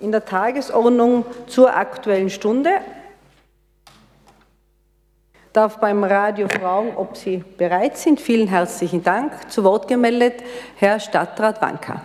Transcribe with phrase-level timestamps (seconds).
[0.00, 2.70] in der Tagesordnung zur Aktuellen Stunde.
[5.34, 8.20] Ich darf beim Radio fragen, ob Sie bereit sind.
[8.20, 9.50] Vielen herzlichen Dank.
[9.50, 10.42] Zu Wort gemeldet
[10.76, 12.04] Herr Stadtrat Wanka.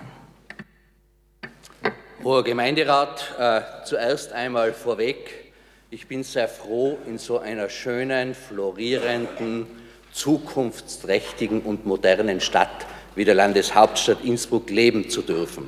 [2.23, 5.51] Hoher Gemeinderat, äh, zuerst einmal vorweg,
[5.91, 9.67] ich bin sehr froh, in so einer schönen, florierenden,
[10.13, 15.67] zukunftsträchtigen und modernen Stadt wie der Landeshauptstadt Innsbruck leben zu dürfen.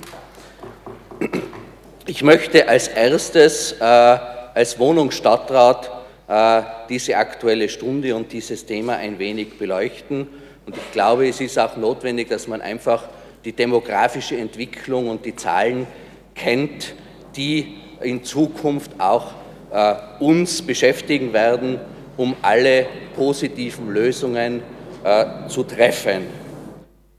[2.08, 5.90] Ich möchte als erstes äh, als Wohnungsstadtrat
[6.28, 10.28] äh, diese aktuelle Stunde und dieses Thema ein wenig beleuchten.
[10.68, 13.06] Und ich glaube, es ist auch notwendig, dass man einfach
[13.44, 15.88] die demografische Entwicklung und die Zahlen
[16.36, 16.94] kennt,
[17.36, 19.34] die in Zukunft auch
[19.74, 21.80] äh, uns beschäftigen werden,
[22.18, 22.86] um alle
[23.16, 24.62] positiven Lösungen
[25.04, 26.45] äh, zu treffen.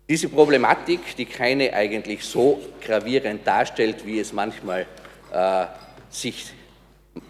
[0.09, 4.87] Diese Problematik, die keine eigentlich so gravierend darstellt, wie es manchmal
[5.33, 5.67] äh,
[6.11, 6.47] sich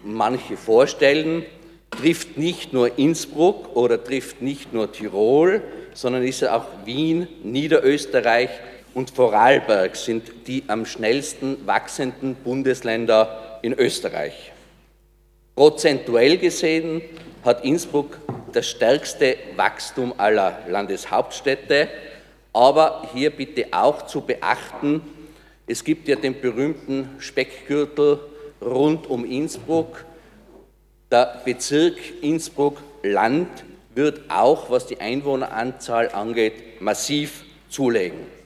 [0.03, 1.45] manche vorstellen,
[1.91, 5.61] trifft nicht nur Innsbruck oder trifft nicht nur Tirol,
[5.93, 8.49] sondern ist auch Wien, Niederösterreich
[8.93, 14.51] und Vorarlberg sind die am schnellsten wachsenden Bundesländer in Österreich.
[15.55, 17.01] Prozentuell gesehen
[17.43, 18.19] hat Innsbruck
[18.53, 21.89] das stärkste Wachstum aller Landeshauptstädte,
[22.53, 25.01] aber hier bitte auch zu beachten,
[25.67, 28.19] es gibt ja den berühmten Speckgürtel
[28.59, 30.03] rund um Innsbruck.
[31.11, 38.38] Der Bezirk Innsbruck-Land wird auch, was die Einwohneranzahl angeht, massiv zulegen.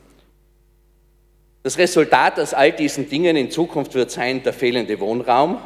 [1.64, 5.60] Das Resultat aus all diesen Dingen in Zukunft wird sein der fehlende Wohnraum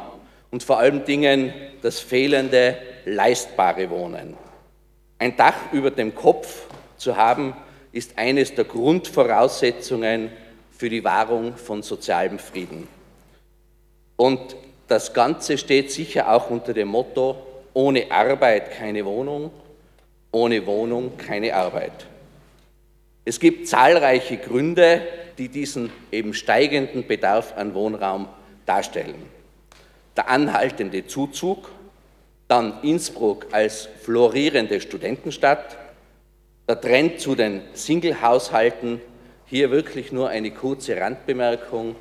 [0.52, 4.36] und vor allem Dingen das fehlende leistbare Wohnen.
[5.18, 6.66] Ein Dach über dem Kopf
[6.96, 7.52] zu haben,
[7.90, 10.30] ist eines der Grundvoraussetzungen
[10.70, 12.86] für die Wahrung von sozialem Frieden.
[14.14, 14.54] Und
[14.86, 17.36] das Ganze steht sicher auch unter dem Motto,
[17.74, 19.50] ohne Arbeit keine Wohnung,
[20.30, 22.06] ohne Wohnung keine Arbeit.
[23.24, 25.02] Es gibt zahlreiche Gründe,
[25.38, 28.28] die diesen eben steigenden Bedarf an Wohnraum
[28.66, 29.22] darstellen.
[30.16, 31.70] Der anhaltende Zuzug,
[32.48, 35.76] dann Innsbruck als florierende Studentenstadt,
[36.68, 39.00] der Trend zu den Singlehaushalten,
[39.46, 41.96] hier wirklich nur eine kurze Randbemerkung.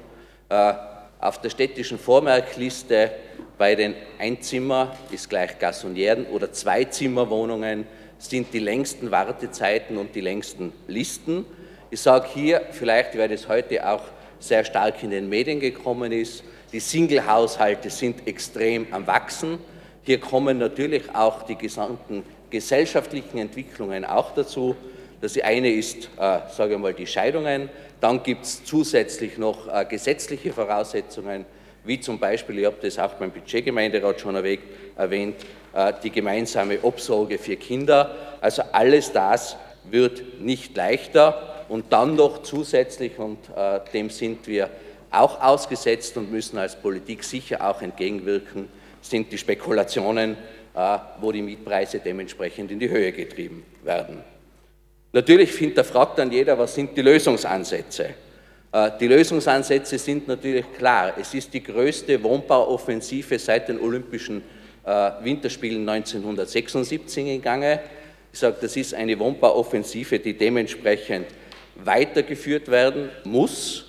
[0.49, 0.73] Äh,
[1.19, 3.11] auf der städtischen Vormerkliste
[3.57, 7.87] bei den Einzimmer ist gleich Gassonieren oder Zweizimmerwohnungen
[8.19, 11.45] sind die längsten Wartezeiten und die längsten Listen.
[11.89, 14.01] Ich sage hier, vielleicht weil es heute auch
[14.39, 16.43] sehr stark in den Medien gekommen ist,
[16.73, 19.57] die Single-Haushalte sind extrem am Wachsen.
[20.03, 24.75] Hier kommen natürlich auch die gesamten gesellschaftlichen Entwicklungen auch dazu.
[25.21, 27.69] Das eine ist, äh, sage ich mal, die Scheidungen.
[28.01, 31.45] Dann gibt es zusätzlich noch äh, gesetzliche Voraussetzungen,
[31.85, 35.35] wie zum Beispiel, ich habe das auch beim Budgetgemeinderat schon erwähnt,
[35.73, 38.13] äh, die gemeinsame Obsorge für Kinder.
[38.41, 39.55] Also alles das
[39.89, 44.69] wird nicht leichter und dann noch zusätzlich, und äh, dem sind wir
[45.11, 48.67] auch ausgesetzt und müssen als Politik sicher auch entgegenwirken,
[49.01, 50.37] sind die Spekulationen,
[50.75, 54.23] äh, wo die Mietpreise dementsprechend in die Höhe getrieben werden.
[55.13, 58.09] Natürlich hinterfragt dann jeder, was sind die Lösungsansätze?
[58.71, 61.13] Äh, die Lösungsansätze sind natürlich klar.
[61.19, 64.43] Es ist die größte Wohnbauoffensive seit den Olympischen
[64.85, 67.79] äh, Winterspielen 1976 in Gange.
[68.31, 71.27] Ich sage, das ist eine Wohnbauoffensive, die dementsprechend
[71.83, 73.85] weitergeführt werden muss,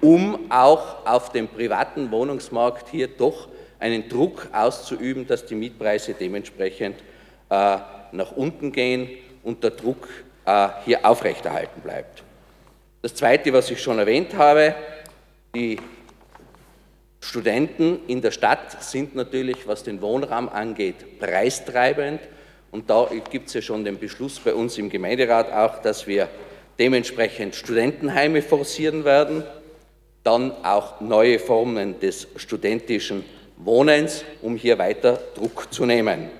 [0.00, 3.48] um auch auf dem privaten Wohnungsmarkt hier doch
[3.78, 6.96] einen Druck auszuüben, dass die Mietpreise dementsprechend
[7.48, 7.78] äh,
[8.12, 9.08] nach unten gehen
[9.42, 10.08] und der Druck
[10.44, 12.22] äh, hier aufrechterhalten bleibt.
[13.02, 14.74] Das Zweite, was ich schon erwähnt habe,
[15.54, 15.78] die
[17.20, 22.20] Studenten in der Stadt sind natürlich, was den Wohnraum angeht, preistreibend.
[22.70, 26.28] Und da gibt es ja schon den Beschluss bei uns im Gemeinderat auch, dass wir
[26.80, 29.44] dementsprechend Studentenheime forcieren werden,
[30.24, 33.24] dann auch neue Formen des studentischen
[33.58, 36.30] Wohnens, um hier weiter Druck zu nehmen.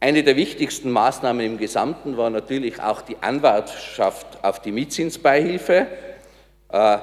[0.00, 5.86] Eine der wichtigsten Maßnahmen im Gesamten war natürlich auch die Anwartschaft auf die Mietzinsbeihilfe.
[6.70, 6.98] Äh,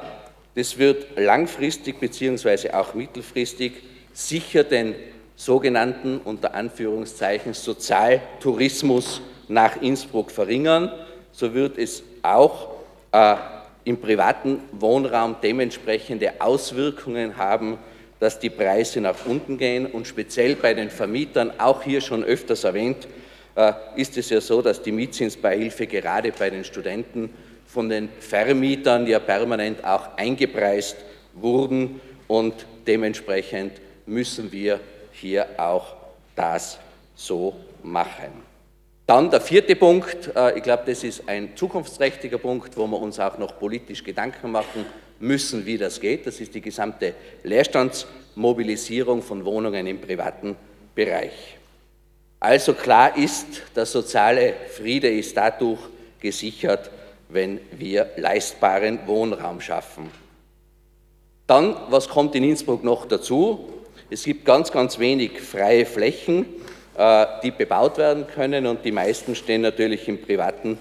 [0.56, 2.72] das wird langfristig bzw.
[2.72, 3.74] auch mittelfristig
[4.14, 4.96] sicher den
[5.36, 10.92] sogenannten unter Anführungszeichen Sozialtourismus nach Innsbruck verringern.
[11.34, 12.70] So wird es auch
[13.12, 13.36] äh,
[13.84, 17.78] im privaten Wohnraum dementsprechende Auswirkungen haben,
[18.20, 22.64] dass die Preise nach unten gehen und speziell bei den Vermietern, auch hier schon öfters
[22.64, 23.08] erwähnt,
[23.56, 27.32] äh, ist es ja so, dass die Mietzinsbeihilfe gerade bei den Studenten
[27.66, 30.98] von den Vermietern ja permanent auch eingepreist
[31.34, 32.54] wurden und
[32.86, 33.74] dementsprechend
[34.06, 34.80] müssen wir
[35.14, 35.96] hier auch
[36.36, 36.78] das
[37.16, 38.51] so machen.
[39.12, 43.20] Dann der vierte Punkt, äh, ich glaube, das ist ein zukunftsträchtiger Punkt, wo wir uns
[43.20, 44.86] auch noch politisch Gedanken machen
[45.20, 46.26] müssen, wie das geht.
[46.26, 47.14] Das ist die gesamte
[47.44, 50.56] Leerstandsmobilisierung von Wohnungen im privaten
[50.96, 51.58] Bereich.
[52.40, 55.82] Also klar ist, der soziale Friede ist dadurch
[56.22, 56.90] gesichert,
[57.28, 60.10] wenn wir leistbaren Wohnraum schaffen.
[61.48, 63.74] Dann, was kommt in Innsbruck noch dazu?
[64.10, 66.46] Es gibt ganz, ganz wenig freie Flächen,
[67.44, 70.78] die bebaut werden können und die meisten stehen natürlich im privaten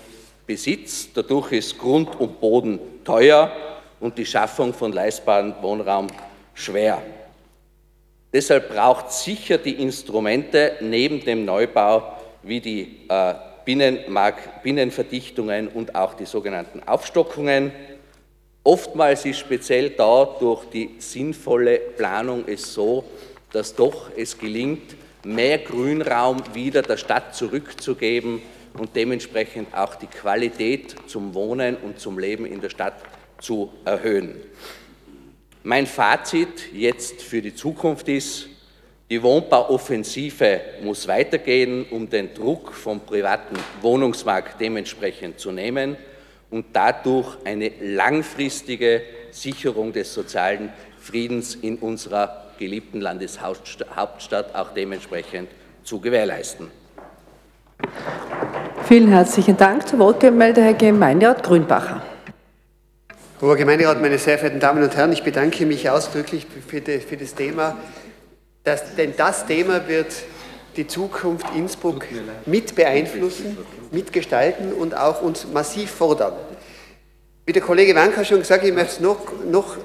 [0.46, 1.08] Besitz.
[1.14, 3.52] Dadurch ist Grund und Boden teuer
[4.00, 6.08] und die Schaffung von leistbarem Wohnraum
[6.54, 7.00] schwer.
[8.32, 12.02] Deshalb braucht sicher die Instrumente neben dem Neubau
[12.42, 13.34] wie die äh,
[13.64, 17.72] Binnenmarkt, Binnenverdichtungen und auch die sogenannten Aufstockungen.
[18.62, 23.04] Oftmals ist speziell da durch die sinnvolle Planung es so,
[23.52, 28.40] dass doch es gelingt, mehr Grünraum wieder der Stadt zurückzugeben
[28.74, 32.94] und dementsprechend auch die Qualität zum Wohnen und zum Leben in der Stadt
[33.40, 34.36] zu erhöhen.
[35.62, 38.48] Mein Fazit jetzt für die Zukunft ist,
[39.10, 45.96] die Wohnbauoffensive muss weitergehen, um den Druck vom privaten Wohnungsmarkt dementsprechend zu nehmen
[46.48, 49.02] und dadurch eine langfristige
[49.32, 55.48] Sicherung des sozialen Friedens in unserer geliebten Landeshauptstadt auch dementsprechend
[55.82, 56.70] zu gewährleisten.
[58.84, 59.88] Vielen herzlichen Dank.
[59.88, 62.02] Zu Wort gemeldet Herr Gemeinderat Grünbacher.
[63.40, 67.16] Hoher Gemeinderat, meine sehr verehrten Damen und Herren, ich bedanke mich ausdrücklich für, die, für
[67.16, 67.78] das Thema,
[68.64, 70.12] das, denn das Thema wird
[70.76, 72.04] die Zukunft Innsbruck
[72.44, 73.56] mit beeinflussen,
[73.90, 76.34] mitgestalten und auch uns massiv fordern.
[77.46, 79.18] Wie der Kollege Wanka schon gesagt hat, ich möchte es noch,
[79.50, 79.76] noch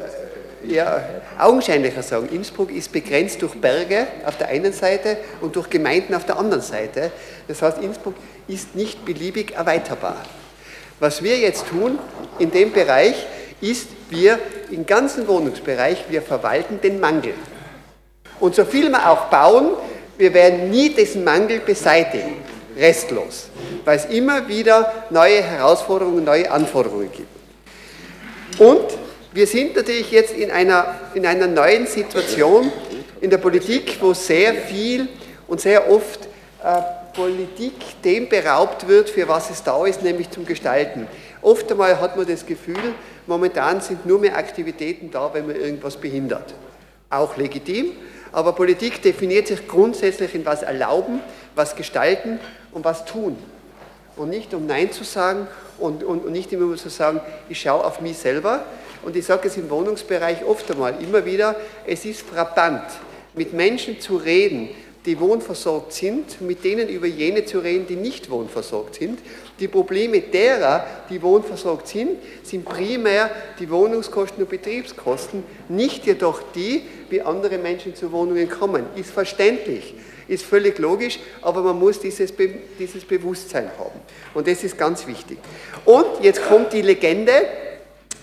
[0.67, 1.03] ja,
[1.39, 2.29] augenscheinlicher sagen.
[2.31, 6.61] Innsbruck ist begrenzt durch Berge auf der einen Seite und durch Gemeinden auf der anderen
[6.61, 7.11] Seite.
[7.47, 8.15] Das heißt, Innsbruck
[8.47, 10.17] ist nicht beliebig erweiterbar.
[10.99, 11.99] Was wir jetzt tun
[12.39, 13.15] in dem Bereich,
[13.61, 14.39] ist, wir
[14.71, 17.33] im ganzen Wohnungsbereich, wir verwalten den Mangel.
[18.39, 19.71] Und so viel wir auch bauen,
[20.17, 22.35] wir werden nie diesen Mangel beseitigen,
[22.77, 23.49] restlos,
[23.83, 28.59] weil es immer wieder neue Herausforderungen, neue Anforderungen gibt.
[28.59, 29.04] Und
[29.35, 32.71] wir sind natürlich jetzt in einer, in einer neuen Situation
[33.19, 35.09] in der Politik, wo sehr viel
[35.49, 36.21] und sehr oft
[36.63, 36.81] äh,
[37.13, 41.07] Politik dem beraubt wird, für was es da ist, nämlich zum Gestalten.
[41.41, 42.93] Oft einmal hat man das Gefühl,
[43.27, 46.53] momentan sind nur mehr Aktivitäten da, wenn man irgendwas behindert.
[47.09, 47.91] Auch legitim,
[48.31, 51.19] aber Politik definiert sich grundsätzlich in was erlauben,
[51.55, 52.39] was gestalten
[52.71, 53.37] und was tun.
[54.15, 55.47] Und nicht um Nein zu sagen
[55.77, 58.63] und, und, und nicht immer zu sagen, ich schaue auf mich selber,
[59.05, 62.83] und ich sage es im Wohnungsbereich oft einmal, immer wieder, es ist frappant,
[63.35, 64.69] mit Menschen zu reden,
[65.05, 69.19] die wohnversorgt sind, mit denen über jene zu reden, die nicht wohnversorgt sind.
[69.59, 76.81] Die Probleme derer, die wohnversorgt sind, sind primär die Wohnungskosten und Betriebskosten, nicht jedoch die,
[77.09, 78.85] wie andere Menschen zu Wohnungen kommen.
[78.95, 79.93] Ist verständlich,
[80.27, 83.99] ist völlig logisch, aber man muss dieses, Be dieses Bewusstsein haben.
[84.33, 85.37] Und das ist ganz wichtig.
[85.85, 87.31] Und jetzt kommt die Legende,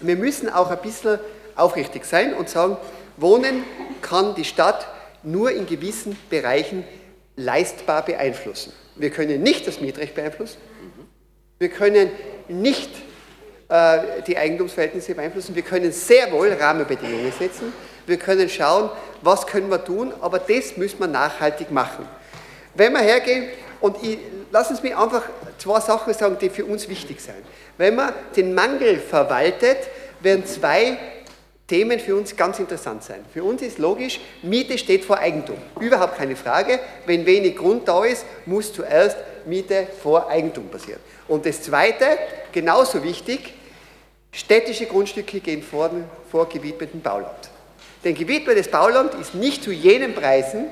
[0.03, 1.19] wir müssen auch ein bisschen
[1.57, 2.77] aufrichtig sein und sagen,
[3.17, 3.65] Wohnen
[4.01, 4.87] kann die Stadt
[5.23, 6.85] nur in gewissen Bereichen
[7.37, 8.73] leistbar beeinflussen.
[8.97, 10.59] Wir können nicht das Mietrecht beeinflussen.
[11.59, 12.11] Wir können
[12.49, 12.91] nicht
[13.69, 15.55] äh, die Eigentumsverhältnisse beeinflussen.
[15.55, 17.73] Wir können sehr wohl Rahmenbedingungen setzen.
[18.07, 18.91] Wir können schauen,
[19.23, 22.07] was können wir tun, aber das müssen wir nachhaltig machen.
[22.75, 23.47] Wenn wir hergehen,
[23.81, 24.19] und ich,
[24.53, 25.23] lassen Sie mich einfach
[25.59, 27.43] zwei Sachen sagen, die für uns wichtig sind.
[27.79, 29.79] Wenn man den Mangel verwaltet,
[30.21, 30.99] werden zwei
[31.67, 33.25] Themen für uns ganz interessant sein.
[33.33, 35.57] Für uns ist logisch, Miete steht vor Eigentum.
[35.81, 36.79] Überhaupt keine Frage.
[37.07, 39.17] Wenn wenig Grund da ist, muss zuerst
[39.47, 41.01] Miete vor Eigentum passieren.
[41.29, 42.05] Und das Zweite,
[42.53, 43.55] genauso wichtig,
[44.33, 45.91] städtische Grundstücke gehen vor,
[46.31, 47.51] vor gewidmetem Bauland.
[48.05, 50.67] Denn gewidmetes Bauland ist nicht zu jenen Preisen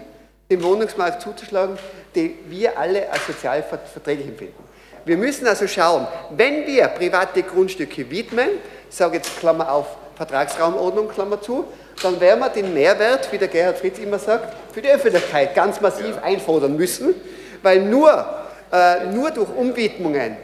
[0.51, 1.79] den Wohnungsmarkt zuzuschlagen,
[2.15, 4.65] den wir alle als sozial verträglich empfinden.
[5.05, 8.49] Wir müssen also schauen, wenn wir private Grundstücke widmen,
[8.89, 11.65] ich sage jetzt Klammer auf, Vertragsraumordnung, Klammer zu,
[12.03, 15.81] dann werden wir den Mehrwert, wie der Gerhard Fritz immer sagt, für die Öffentlichkeit ganz
[15.81, 17.15] massiv einfordern müssen,
[17.63, 18.27] weil nur,
[18.73, 20.37] äh, nur durch Umwidmungen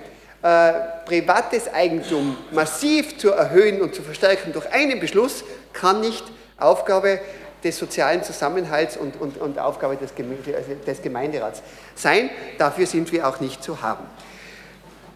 [0.43, 0.73] äh,
[1.05, 6.25] privates Eigentum massiv zu erhöhen und zu verstärken durch einen Beschluss kann nicht
[6.59, 7.21] Aufgabe
[7.67, 11.63] des sozialen Zusammenhalts und, und, und Aufgabe des, also des Gemeinderats
[11.95, 12.31] sein.
[12.59, 14.05] Dafür sind wir auch nicht zu haben.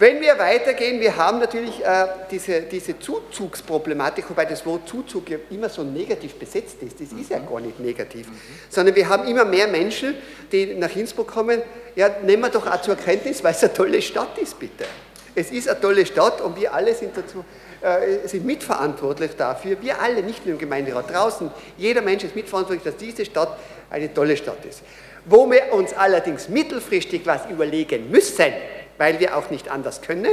[0.01, 5.37] Wenn wir weitergehen, wir haben natürlich äh, diese, diese Zuzugsproblematik, wobei das Wort Zuzug ja
[5.51, 6.99] immer so negativ besetzt ist.
[6.99, 7.47] Das ist ja mhm.
[7.47, 8.27] gar nicht negativ.
[8.27, 8.35] Mhm.
[8.71, 10.15] Sondern wir haben immer mehr Menschen,
[10.51, 11.61] die nach Innsbruck kommen.
[11.97, 14.87] Ja, nehmen wir doch auch zur Kenntnis, weil es eine tolle Stadt ist, bitte.
[15.35, 17.45] Es ist eine tolle Stadt und wir alle sind dazu
[17.81, 19.81] äh, sind mitverantwortlich dafür.
[19.81, 21.51] Wir alle, nicht nur im Gemeinderat draußen.
[21.79, 23.57] Jeder Mensch ist mitverantwortlich, dass diese Stadt
[23.89, 24.83] eine tolle Stadt ist.
[25.25, 28.53] Wo wir uns allerdings mittelfristig was überlegen müssen,
[28.99, 30.29] weil wir auch nicht anders können,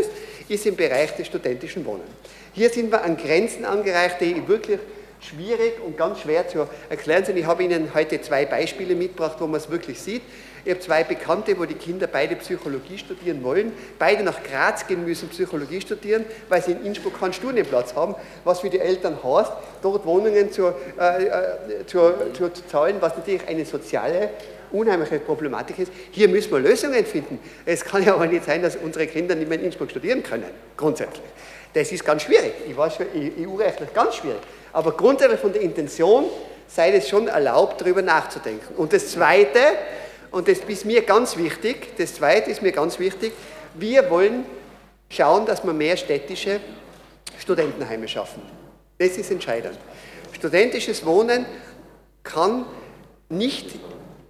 [0.49, 2.09] ist im Bereich des studentischen Wohnens.
[2.53, 4.79] Hier sind wir an Grenzen angereicht, die wirklich
[5.19, 7.37] schwierig und ganz schwer zu erklären sind.
[7.37, 10.21] Ich habe Ihnen heute zwei Beispiele mitgebracht, wo man es wirklich sieht.
[10.65, 15.05] Ich habe zwei Bekannte, wo die Kinder beide Psychologie studieren wollen, beide nach Graz gehen
[15.05, 19.51] müssen Psychologie studieren, weil sie in Innsbruck keinen Studienplatz haben, was für die Eltern heißt,
[19.81, 24.31] dort Wohnungen zu, äh, äh zu, zu, zu zahlen, was natürlich eine soziale
[24.71, 25.91] unheimliche Problematik ist.
[26.11, 27.39] Hier müssen wir Lösungen finden.
[27.65, 30.49] Es kann ja aber nicht sein, dass unsere Kinder nicht mehr in Innsbruck studieren können,
[30.75, 31.23] grundsätzlich.
[31.73, 32.53] Das ist ganz schwierig.
[32.67, 32.97] Ich weiß,
[33.39, 34.41] EU-rechtlich ganz schwierig.
[34.77, 36.25] Aber grundsätzlich von der Intention
[36.67, 38.75] sei es schon erlaubt, darüber nachzudenken.
[38.75, 39.59] Und das Zweite,
[40.29, 43.33] und das ist mir ganz wichtig, das Zweite ist mir ganz wichtig,
[43.73, 44.45] wir wollen
[45.09, 46.59] schauen, dass wir mehr städtische
[47.39, 48.43] Studentenheime schaffen.
[48.99, 49.79] Das ist entscheidend.
[50.33, 51.47] Studentisches Wohnen
[52.21, 52.67] kann
[53.29, 53.79] nicht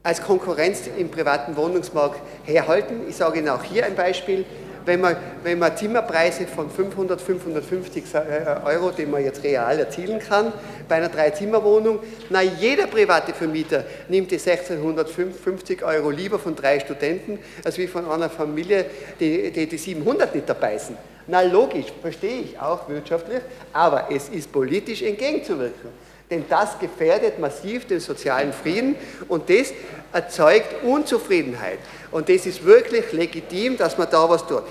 [0.02, 3.02] als Konkurrenz im privaten Wohnungsmarkt herhalten.
[3.10, 4.46] Ich sage Ihnen auch hier ein Beispiel.
[4.88, 8.20] Wenn man, wenn man Zimmerpreise von 500, 550 äh,
[8.64, 10.54] Euro, die man jetzt real erzielen kann,
[10.88, 17.38] bei einer Dreizimmerwohnung, na jeder private Vermieter nimmt die 1650 Euro lieber von drei Studenten,
[17.66, 18.86] als wie von einer Familie,
[19.20, 20.98] die die, die 700 nicht dabei sind.
[21.28, 23.42] Na logisch, verstehe ich auch wirtschaftlich,
[23.74, 28.96] aber es ist politisch entgegenzuwirken denn das gefährdet massiv den sozialen Frieden
[29.28, 29.74] und das
[30.12, 31.80] erzeugt Unzufriedenheit.
[32.12, 34.64] Und das ist wirklich legitim, dass man da was tut.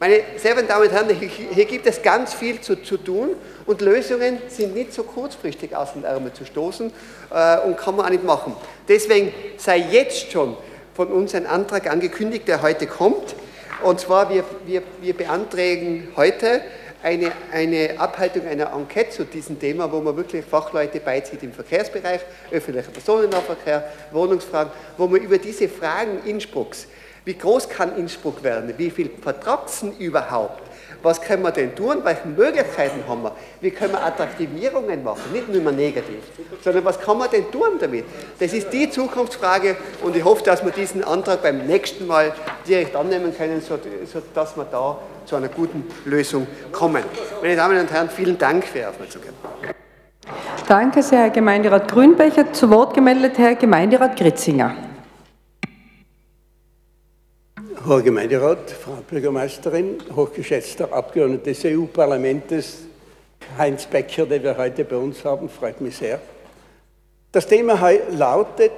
[0.00, 1.08] Meine sehr verehrten Damen und Herren,
[1.54, 3.30] hier gibt es ganz viel zu, zu tun
[3.64, 6.92] und Lösungen sind nicht so kurzfristig aus den Ärmel zu stoßen
[7.32, 8.54] äh, und kann man auch nicht machen.
[8.88, 10.56] Deswegen sei jetzt schon
[10.94, 13.34] von uns ein Antrag angekündigt, der heute kommt.
[13.82, 16.60] Und zwar, wir, wir, wir beantragen heute,
[17.04, 22.20] eine, eine Abhaltung einer Enquete zu diesem Thema, wo man wirklich Fachleute beizieht im Verkehrsbereich,
[22.50, 26.88] öffentlicher Personennahverkehr, Wohnungsfragen, wo man über diese Fragen Innsbrucks,
[27.26, 30.62] wie groß kann Innsbruck werden, wie viel vertragsen überhaupt,
[31.02, 35.48] was können wir denn tun, welche Möglichkeiten haben wir, wie können wir Attraktivierungen machen, nicht
[35.48, 36.18] nur negativ,
[36.62, 38.04] sondern was kann man denn tun damit?
[38.38, 42.34] Das ist die Zukunftsfrage und ich hoffe, dass wir diesen Antrag beim nächsten Mal
[42.66, 47.02] direkt annehmen können, sodass wir da zu einer guten Lösung kommen.
[47.40, 49.34] Meine Damen und Herren, vielen Dank für Ihre Aufmerksamkeit.
[50.68, 52.52] Danke sehr, Herr Gemeinderat Grünbecher.
[52.52, 54.74] Zu Wort gemeldet Herr Gemeinderat Gritzinger.
[57.86, 62.78] Herr Gemeinderat, Frau Bürgermeisterin, hochgeschätzter Abgeordneter des EU-Parlaments
[63.58, 66.20] Heinz Becker, den wir heute bei uns haben, freut mich sehr.
[67.32, 68.72] Das Thema lautet,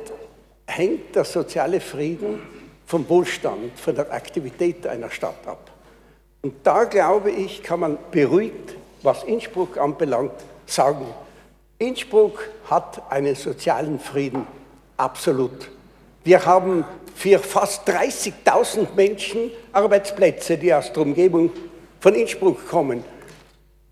[0.67, 2.41] hängt der soziale Frieden
[2.87, 5.71] vom Wohlstand, von der Aktivität einer Stadt ab?
[6.43, 10.33] Und da glaube ich, kann man beruhigt, was Innsbruck anbelangt,
[10.67, 11.07] sagen,
[11.79, 14.47] Innsbruck hat einen sozialen Frieden,
[14.97, 15.71] absolut.
[16.25, 21.51] Wir haben für fast 30.000 Menschen Arbeitsplätze, die aus der Umgebung
[22.01, 23.05] von Innsbruck kommen.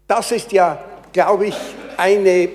[0.06, 0.82] Das ist ja,
[1.12, 1.56] glaube ich,
[1.96, 2.48] eine,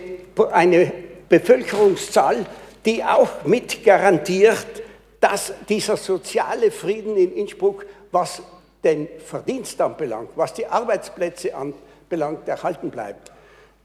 [0.52, 0.92] eine
[1.28, 2.46] Bevölkerungszahl,
[2.86, 4.68] die auch mit garantiert,
[5.20, 8.42] dass dieser soziale Frieden in Innsbruck, was
[8.84, 13.32] den Verdienst anbelangt, was die Arbeitsplätze anbelangt, erhalten bleibt.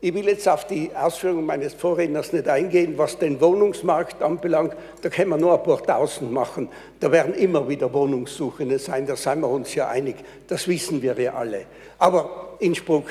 [0.00, 4.76] Ich will jetzt auf die Ausführungen meines Vorredners nicht eingehen, was den Wohnungsmarkt anbelangt.
[5.00, 6.68] Da können wir nur ein paar Tausend machen.
[7.00, 10.16] Da werden immer wieder Wohnungssuchende sein, da seien wir uns ja einig.
[10.46, 11.64] Das wissen wir ja alle.
[11.98, 13.06] Aber Innsbruck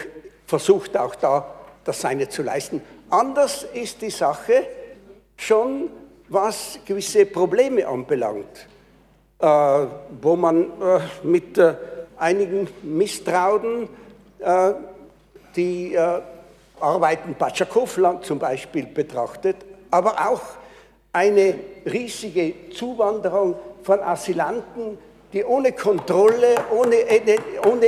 [0.53, 1.45] versucht auch da,
[1.83, 2.79] das Seine zu leisten.
[3.09, 4.67] Anders ist die Sache
[5.35, 5.89] schon,
[6.29, 8.67] was gewisse Probleme anbelangt.
[9.39, 9.87] Äh,
[10.21, 11.73] wo man äh, mit äh,
[12.17, 13.89] einigen Misstrauen
[15.55, 15.97] die
[16.81, 19.55] Arbeiten Batschakowland zum Beispiel betrachtet,
[19.89, 20.41] aber auch
[21.13, 21.55] eine
[21.85, 24.97] riesige Zuwanderung von Asylanten,
[25.31, 26.97] die ohne Kontrolle, ohne,
[27.65, 27.87] ohne,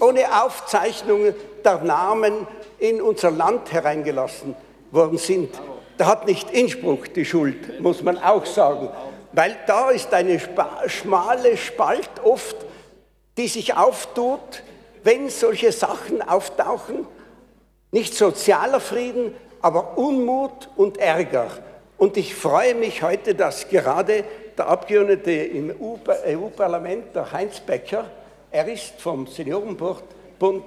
[0.00, 2.46] ohne Aufzeichnungen der Namen
[2.78, 4.54] in unser Land hereingelassen
[4.90, 5.50] worden sind.
[5.98, 8.88] Da hat nicht Innsbruck die Schuld, muss man auch sagen,
[9.32, 10.40] weil da ist eine
[10.86, 12.56] schmale Spalt oft,
[13.36, 14.62] die sich auftut,
[15.02, 17.06] wenn solche Sachen auftauchen.
[17.92, 21.48] Nicht sozialer Frieden, aber Unmut und Ärger.
[21.98, 24.24] Und ich freue mich heute, dass gerade
[24.56, 28.06] der Abgeordnete im EU-Parlament, der Heinz Becker,
[28.50, 30.02] er ist vom Seniorenbund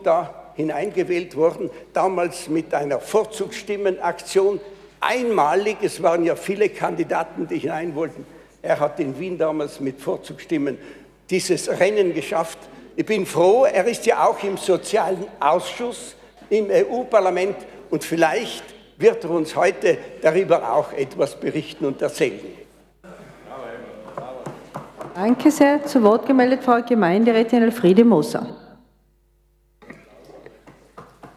[0.03, 4.59] da hineingewählt worden, damals mit einer Vorzugsstimmenaktion,
[4.99, 8.25] einmalig, es waren ja viele Kandidaten, die hinein wollten.
[8.61, 10.77] Er hat in Wien damals mit Vorzugsstimmen
[11.29, 12.59] dieses Rennen geschafft.
[12.95, 16.15] Ich bin froh, er ist ja auch im Sozialen Ausschuss
[16.49, 17.57] im EU-Parlament
[17.89, 18.63] und vielleicht
[18.97, 22.62] wird er uns heute darüber auch etwas berichten und erzählen.
[25.15, 25.85] Danke sehr.
[25.85, 28.47] Zu Wort gemeldet Frau Gemeinderätin Elfriede Moser.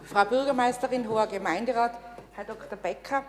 [0.02, 1.92] Frau Bürgermeisterin, hoher Gemeinderat,
[2.32, 2.78] Herr Dr.
[2.78, 3.22] Becker,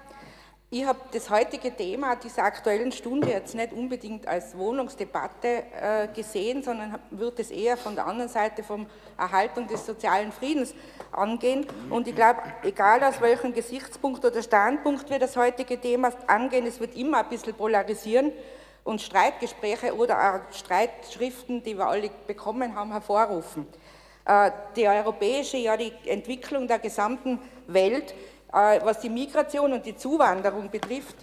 [0.70, 6.64] ich habe das heutige Thema dieser Aktuellen Stunde jetzt nicht unbedingt als Wohnungsdebatte äh, gesehen,
[6.64, 8.86] sondern wird es eher von der anderen Seite vom
[9.18, 10.74] Erhaltung des sozialen Friedens
[11.12, 11.66] angehen.
[11.90, 16.80] Und ich glaube, egal aus welchem Gesichtspunkt oder Standpunkt wir das heutige Thema angehen, es
[16.80, 18.32] wird immer ein bisschen polarisieren
[18.88, 23.68] und Streitgespräche oder auch Streitschriften, die wir alle bekommen haben, hervorrufen.
[24.26, 28.14] Äh, die europäische, ja die Entwicklung der gesamten Welt
[28.54, 31.18] äh, was die Migration und die Zuwanderung betrifft,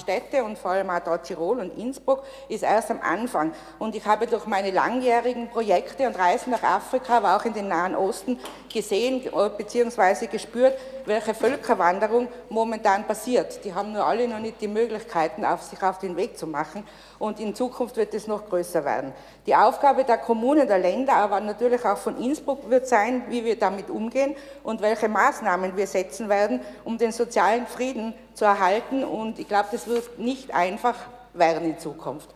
[0.00, 3.52] Städte und vor allem auch da Tirol und Innsbruck, ist erst am Anfang.
[3.78, 7.68] Und ich habe durch meine langjährigen Projekte und Reisen nach Afrika, aber auch in den
[7.68, 8.38] Nahen Osten
[8.72, 9.22] gesehen
[9.58, 10.26] bzw.
[10.26, 10.74] gespürt,
[11.10, 13.64] welche Völkerwanderung momentan passiert.
[13.64, 16.84] Die haben nur alle noch nicht die Möglichkeiten, auf sich auf den Weg zu machen
[17.18, 19.12] und in Zukunft wird es noch größer werden.
[19.46, 23.58] Die Aufgabe der Kommunen, der Länder, aber natürlich auch von Innsbruck wird sein, wie wir
[23.58, 29.02] damit umgehen und welche Maßnahmen wir setzen werden, um den sozialen Frieden zu erhalten.
[29.02, 30.94] Und ich glaube, das wird nicht einfach
[31.34, 32.30] werden in Zukunft.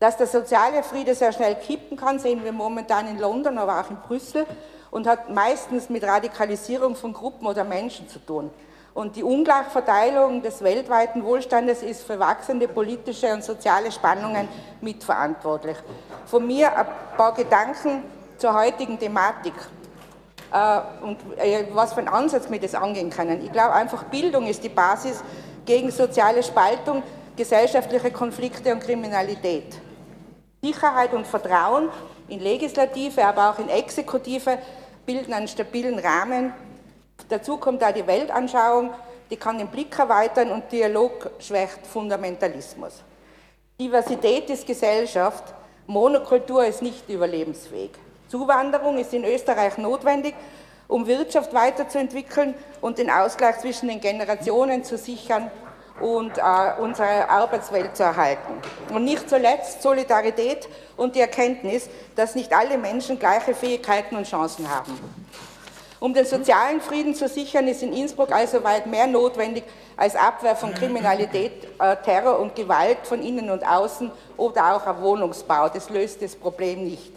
[0.00, 3.90] Dass der soziale Friede sehr schnell kippen kann, sehen wir momentan in London, aber auch
[3.90, 4.46] in Brüssel
[4.90, 8.50] und hat meistens mit Radikalisierung von Gruppen oder Menschen zu tun.
[8.92, 14.48] Und die Ungleichverteilung des weltweiten Wohlstandes ist für wachsende politische und soziale Spannungen
[14.80, 15.76] mitverantwortlich.
[16.26, 18.02] Von mir ein paar Gedanken
[18.36, 19.54] zur heutigen Thematik
[20.52, 23.44] äh, und äh, was für einen Ansatz wir das angehen können.
[23.44, 25.22] Ich glaube einfach, Bildung ist die Basis
[25.64, 27.02] gegen soziale Spaltung,
[27.36, 29.80] gesellschaftliche Konflikte und Kriminalität.
[30.62, 31.88] Sicherheit und Vertrauen
[32.28, 34.58] in Legislative, aber auch in Exekutive
[35.06, 36.52] bilden einen stabilen Rahmen
[37.28, 38.90] Dazu kommt auch die Weltanschauung,
[39.30, 43.02] die kann den Blick erweitern und Dialog schwächt Fundamentalismus.
[43.78, 45.54] Diversität ist Gesellschaft,
[45.86, 47.92] Monokultur ist nicht überlebensfähig.
[48.28, 50.34] Zuwanderung ist in Österreich notwendig,
[50.88, 55.50] um Wirtschaft weiterzuentwickeln und den Ausgleich zwischen den Generationen zu sichern
[56.00, 56.42] und äh,
[56.80, 58.54] unsere Arbeitswelt zu erhalten.
[58.92, 64.68] Und nicht zuletzt Solidarität und die Erkenntnis, dass nicht alle Menschen gleiche Fähigkeiten und Chancen
[64.68, 64.98] haben.
[66.00, 69.64] Um den sozialen Frieden zu sichern, ist in Innsbruck also weit mehr notwendig
[69.98, 75.02] als Abwehr von Kriminalität, äh, Terror und Gewalt von innen und außen oder auch ein
[75.02, 75.68] Wohnungsbau.
[75.68, 77.12] Das löst das Problem nicht.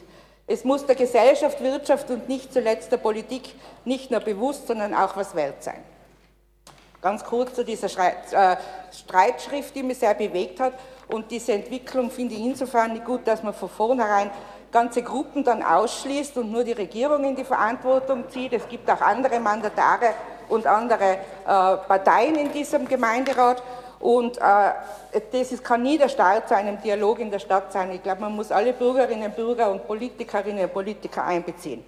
[0.45, 5.15] Es muss der Gesellschaft, Wirtschaft und nicht zuletzt der Politik nicht nur bewusst, sondern auch
[5.15, 5.81] was wert sein.
[7.03, 8.55] Ganz kurz zu dieser äh,
[8.89, 10.71] Streitschrift, die mich sehr bewegt hat.
[11.09, 14.31] Und diese Entwicklung finde ich insofern nicht gut, dass man von vornherein
[14.71, 18.53] ganze Gruppen dann ausschließt und nur die Regierung in die Verantwortung zieht.
[18.53, 20.13] Es gibt auch andere Mandatare
[20.47, 23.61] und andere äh, Parteien in diesem Gemeinderat.
[23.99, 24.41] Und äh,
[25.29, 27.91] das ist, kann nie der Start zu einem Dialog in der Stadt sein.
[27.91, 31.83] Ich glaube, man muss alle Bürgerinnen und Bürger und Politikerinnen und Politiker einbeziehen.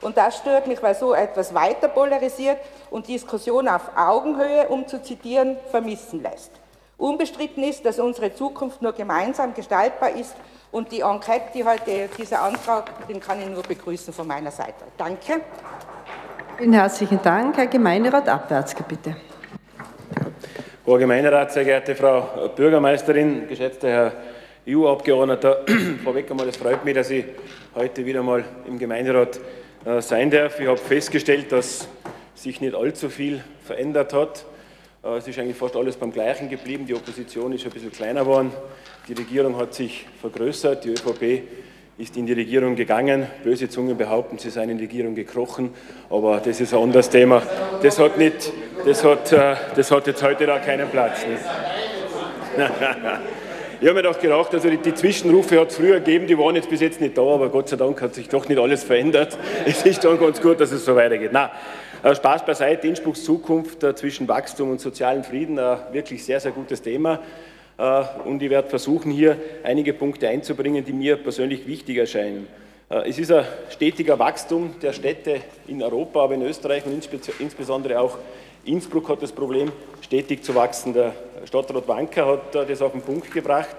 [0.00, 2.58] Und das stört mich, weil so etwas weiter polarisiert
[2.90, 6.52] und Diskussion auf Augenhöhe, um zu zitieren, vermissen lässt.
[6.96, 10.34] Unbestritten ist, dass unsere Zukunft nur gemeinsam gestaltbar ist
[10.70, 14.84] und die Enquete, die heute, dieser Antrag, den kann ich nur begrüßen von meiner Seite.
[14.96, 15.40] Danke.
[16.58, 17.56] Vielen herzlichen Dank.
[17.56, 19.16] Herr Gemeinderat Abwärtsge, bitte.
[20.86, 24.12] Hoher Gemeinderat, sehr geehrte Frau Bürgermeisterin, geschätzter Herr
[24.68, 25.64] EU-Abgeordneter,
[26.04, 27.24] vorweg einmal, es freut mich, dass ich
[27.74, 29.40] heute wieder mal im Gemeinderat
[30.00, 30.60] sein darf.
[30.60, 31.88] Ich habe festgestellt, dass
[32.34, 34.44] sich nicht allzu viel verändert hat.
[35.02, 36.86] Äh, es ist eigentlich fast alles beim Gleichen geblieben.
[36.86, 38.52] Die Opposition ist ein bisschen kleiner geworden.
[39.08, 40.84] Die Regierung hat sich vergrößert.
[40.84, 41.42] Die ÖVP
[41.98, 43.26] ist in die Regierung gegangen.
[43.42, 45.70] Böse Zungen behaupten, sie seien in die Regierung gekrochen.
[46.08, 47.42] Aber das ist ein anderes Thema.
[47.82, 48.52] Das hat nicht,
[48.84, 51.24] das hat, äh, das hat jetzt heute da keinen Platz.
[53.82, 56.54] Ich habe mir doch gedacht, also die, die Zwischenrufe hat es früher gegeben, die waren
[56.54, 59.38] jetzt bis jetzt nicht da, aber Gott sei Dank hat sich doch nicht alles verändert.
[59.64, 61.30] Es ist dann ganz gut, dass es so weitergeht.
[61.32, 61.50] Na,
[62.02, 66.52] äh, Spaß beiseite, Innsbrucks Zukunft äh, zwischen Wachstum und sozialem Frieden, ein wirklich sehr, sehr
[66.52, 67.20] gutes Thema.
[67.78, 72.48] Äh, und ich werde versuchen, hier einige Punkte einzubringen, die mir persönlich wichtig erscheinen.
[72.92, 78.18] Es ist ein stetiger Wachstum der Städte in Europa, aber in Österreich und insbesondere auch
[78.64, 80.92] Innsbruck hat das Problem, stetig zu wachsen.
[80.92, 81.12] Der
[81.44, 83.76] Stadtrat Wanker hat das auf den Punkt gebracht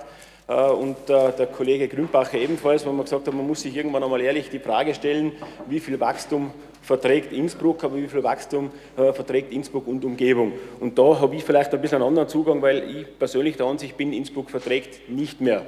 [0.47, 4.49] und der Kollege Grünbacher ebenfalls, wo man gesagt hat, man muss sich irgendwann einmal ehrlich
[4.49, 5.33] die Frage stellen,
[5.67, 10.53] wie viel Wachstum verträgt Innsbruck, aber wie viel Wachstum äh, verträgt Innsbruck und Umgebung.
[10.79, 13.97] Und da habe ich vielleicht ein bisschen einen anderen Zugang, weil ich persönlich der Ansicht
[13.97, 15.63] bin, Innsbruck verträgt nicht mehr äh,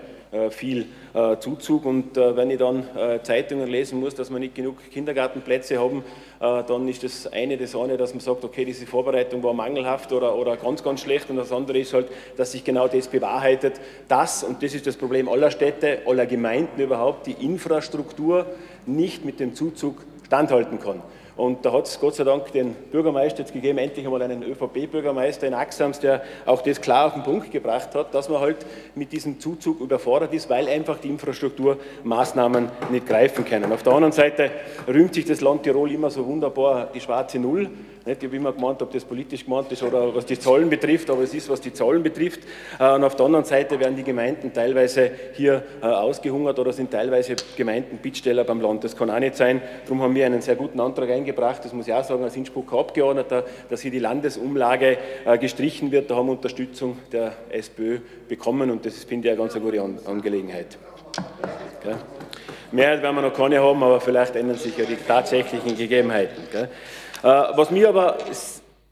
[0.50, 4.56] viel äh, Zuzug und äh, wenn ich dann äh, Zeitungen lesen muss, dass wir nicht
[4.56, 6.04] genug Kindergartenplätze haben,
[6.40, 10.12] äh, dann ist das eine das eine, dass man sagt, okay, diese Vorbereitung war mangelhaft
[10.12, 13.80] oder, oder ganz, ganz schlecht und das andere ist halt, dass sich genau das bewahrheitet,
[14.08, 18.46] dass, und das ist das Problem aller Städte, aller Gemeinden überhaupt, die Infrastruktur
[18.86, 21.02] nicht mit dem Zuzug standhalten kann.
[21.36, 25.48] Und da hat es Gott sei Dank den Bürgermeister jetzt gegeben, endlich einmal einen ÖVP-Bürgermeister
[25.48, 28.58] in Axams, der auch das klar auf den Punkt gebracht hat, dass man halt
[28.94, 33.72] mit diesem Zuzug überfordert ist, weil einfach die Infrastrukturmaßnahmen nicht greifen können.
[33.72, 34.52] Auf der anderen Seite
[34.88, 37.70] rühmt sich das Land Tirol immer so wunderbar die schwarze Null.
[38.06, 41.10] Nicht, ich habe immer gemeint, ob das politisch gemeint ist oder was die Zollen betrifft,
[41.10, 42.42] aber es ist, was die Zollen betrifft.
[42.78, 46.92] Äh, und auf der anderen Seite werden die Gemeinden teilweise hier äh, ausgehungert oder sind
[46.92, 48.84] teilweise Gemeinden Bittsteller beim Land.
[48.84, 49.62] Das kann auch nicht sein.
[49.86, 52.78] Darum haben wir einen sehr guten Antrag eingebracht, das muss ich auch sagen, als Innsbrucker
[52.78, 56.12] Abgeordneter, dass hier die Landesumlage äh, gestrichen wird.
[56.12, 60.78] Da haben wir Unterstützung der SPÖ bekommen und das finde ich eine ganz gute Angelegenheit.
[61.80, 61.96] Okay.
[62.74, 66.44] Mehrheit werden wir noch keine haben, aber vielleicht ändern sich ja die tatsächlichen Gegebenheiten.
[66.52, 66.70] Gell?
[67.24, 68.18] Äh, was mir aber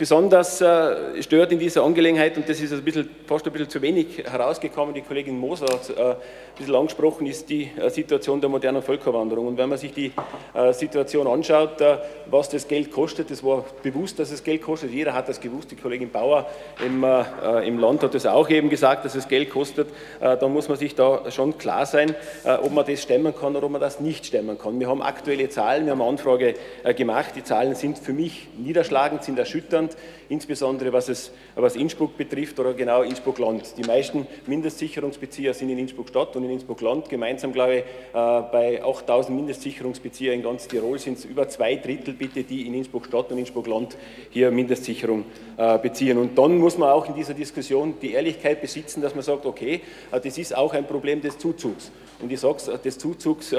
[0.01, 3.83] besonders äh, stört in dieser Angelegenheit, und das ist ein bisschen, fast ein bisschen zu
[3.83, 6.15] wenig herausgekommen, die Kollegin Moser hat es äh, ein
[6.57, 9.45] bisschen angesprochen, ist die äh, Situation der modernen Völkerwanderung.
[9.45, 10.11] Und wenn man sich die
[10.55, 11.99] äh, Situation anschaut, äh,
[12.31, 15.69] was das Geld kostet, das war bewusst, dass es Geld kostet, jeder hat das gewusst,
[15.69, 16.49] die Kollegin Bauer
[16.83, 20.67] im, äh, im Land hat das auch eben gesagt, dass es Geld kostet, da muss
[20.67, 23.99] man sich da schon klar sein, ob man das stemmen kann oder ob man das
[23.99, 24.79] nicht stemmen kann.
[24.79, 26.55] Wir haben aktuelle Zahlen, wir haben eine Anfrage
[26.95, 29.97] gemacht, die Zahlen sind für mich niederschlagend, sind erschütternd, Land,
[30.30, 33.77] insbesondere was, es, was Innsbruck betrifft oder genau Innsbruck-Land.
[33.77, 37.10] Die meisten Mindestsicherungsbezieher sind in Innsbruck-Stadt und in Innsbruck-Land.
[37.10, 42.13] Gemeinsam, glaube ich, äh, bei 8000 Mindestsicherungsbezieher in ganz Tirol sind es über zwei Drittel,
[42.13, 43.97] bitte, die in Innsbruck-Stadt und Innsbruck-Land
[44.30, 45.25] hier Mindestsicherung
[45.58, 46.17] äh, beziehen.
[46.17, 49.82] Und dann muss man auch in dieser Diskussion die Ehrlichkeit besitzen, dass man sagt, okay,
[50.12, 51.91] äh, das ist auch ein Problem des Zuzugs.
[52.21, 53.51] Und ich sage es, des Zuzugs,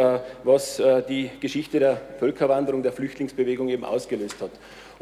[0.44, 4.52] was die Geschichte der Völkerwanderung, der Flüchtlingsbewegung eben ausgelöst hat.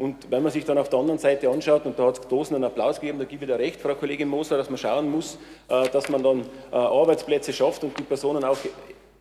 [0.01, 2.55] Und wenn man sich dann auf der anderen Seite anschaut, und da hat es Dosen
[2.55, 5.37] einen Applaus gegeben, da gebe ich dir recht, Frau Kollegin Moser, dass man schauen muss,
[5.69, 8.57] äh, dass man dann äh, Arbeitsplätze schafft und die Personen auch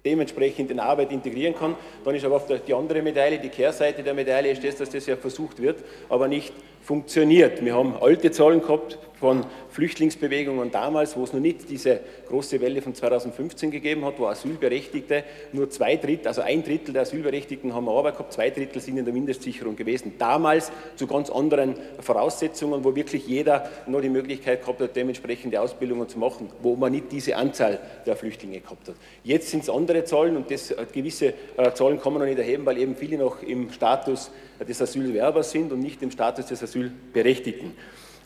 [0.02, 1.76] dementsprechend in Arbeit integrieren kann.
[2.02, 5.04] Dann ist aber auf die andere Medaille, die Kehrseite der Medaille ist das, dass das
[5.04, 7.64] ja versucht wird, aber nicht funktioniert.
[7.64, 12.80] Wir haben alte Zahlen gehabt von Flüchtlingsbewegungen damals, wo es noch nicht diese große Welle
[12.80, 17.88] von 2015 gegeben hat, wo Asylberechtigte nur zwei Drittel, also ein Drittel der Asylberechtigten haben
[17.88, 20.14] Arbeit gehabt, zwei Drittel sind in der Mindestsicherung gewesen.
[20.18, 26.08] Damals zu ganz anderen Voraussetzungen, wo wirklich jeder nur die Möglichkeit gehabt hat, dementsprechende Ausbildungen
[26.08, 28.96] zu machen, wo man nicht diese Anzahl der Flüchtlinge gehabt hat.
[29.22, 32.38] Jetzt sind es andere Zahlen und das, äh, gewisse äh, Zahlen kann man noch nicht
[32.38, 34.30] erheben, weil eben viele noch im Status
[34.66, 37.72] des Asylwerbers sind und nicht im Status des Asylberechtigten.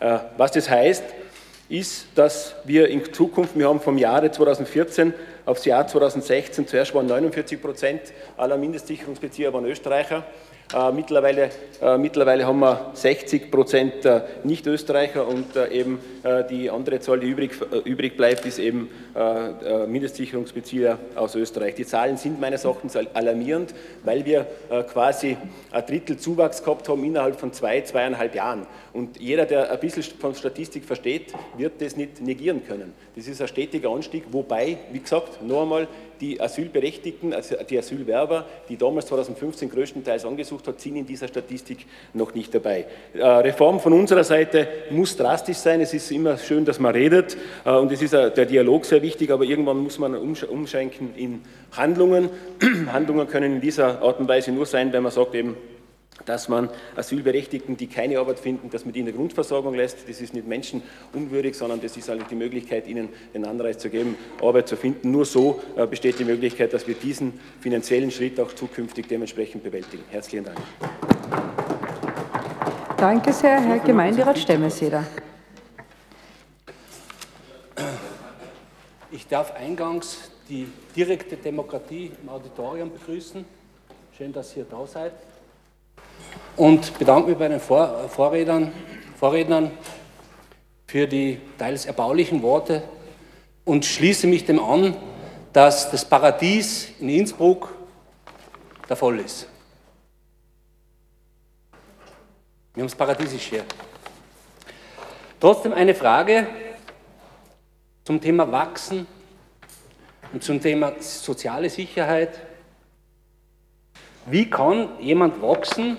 [0.00, 1.04] Äh, was das heißt,
[1.68, 5.14] ist, dass wir in Zukunft, wir haben vom Jahre 2014
[5.46, 8.00] aufs Jahr 2016, zuerst waren 49 Prozent
[8.36, 10.24] aller Mindestsicherungsbezieher waren Österreicher,
[10.74, 13.94] äh, mittlerweile, äh, mittlerweile haben wir 60 Prozent
[14.44, 15.98] Nicht-Österreicher und eben
[16.50, 21.74] die andere Zahl, die übrig, äh, übrig bleibt, ist eben Mindestsicherungsbezieher aus Österreich.
[21.74, 24.46] Die Zahlen sind meines Erachtens alarmierend, weil wir
[24.92, 25.36] quasi
[25.70, 28.66] ein Drittel Zuwachs gehabt haben innerhalb von zwei, zweieinhalb Jahren.
[28.92, 32.92] Und jeder, der ein bisschen von Statistik versteht, wird das nicht negieren können.
[33.16, 35.88] Das ist ein stetiger Anstieg, wobei, wie gesagt, noch einmal,
[36.20, 41.86] die Asylberechtigten, also die Asylwerber, die damals 2015 größtenteils angesucht hat, sind in dieser Statistik
[42.12, 42.86] noch nicht dabei.
[43.12, 45.80] Äh, Reform von unserer Seite muss drastisch sein.
[45.80, 49.30] Es ist immer schön, dass man redet äh, und es ist der Dialog sehr wichtig,
[49.30, 52.30] aber irgendwann muss man umschenken in Handlungen.
[52.92, 55.56] Handlungen können in dieser Art und Weise nur sein, wenn man sagt eben,
[56.26, 60.08] dass man Asylberechtigten, die keine Arbeit finden, dass man in der Grundversorgung lässt.
[60.08, 64.16] Das ist nicht menschenunwürdig, sondern das ist eigentlich die Möglichkeit, ihnen den Anreiz zu geben,
[64.40, 65.10] Arbeit zu finden.
[65.10, 70.04] Nur so äh, besteht die Möglichkeit, dass wir diesen finanziellen Schritt auch zukünftig dementsprechend bewältigen.
[70.10, 70.58] Herzlichen Dank.
[72.96, 75.04] Danke sehr, Herr Gemeinderat Stemmeseder.
[79.10, 83.44] Ich darf eingangs die direkte Demokratie im Auditorium begrüßen.
[84.16, 85.12] Schön, dass ihr da seid.
[86.56, 88.72] Und bedanke mich bei den Vor Vorrednern,
[89.16, 89.70] Vorrednern
[90.86, 92.82] für die teils erbaulichen Worte
[93.64, 94.96] und schließe mich dem an,
[95.52, 97.74] dass das Paradies in Innsbruck
[98.88, 99.48] der Voll ist.
[102.74, 103.64] Wir haben das Paradiesisch hier.
[105.40, 106.46] Trotzdem eine Frage
[108.04, 109.06] zum Thema Wachsen
[110.32, 112.38] und zum Thema soziale Sicherheit.
[114.26, 115.96] Wie kann jemand wachsen,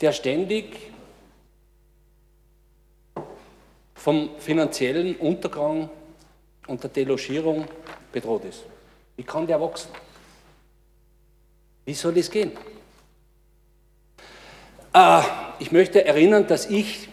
[0.00, 0.90] der ständig
[3.94, 5.90] vom finanziellen Untergang
[6.66, 7.66] und der Delogierung
[8.12, 8.64] bedroht ist?
[9.16, 9.90] Wie kann der wachsen?
[11.84, 12.52] Wie soll das gehen?
[14.92, 15.22] Äh,
[15.58, 17.09] ich möchte erinnern, dass ich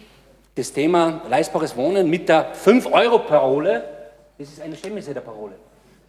[0.58, 3.84] das Thema leistbares Wohnen mit der 5-Euro-Parole,
[4.38, 5.54] das ist eine Chemieseeder Parole,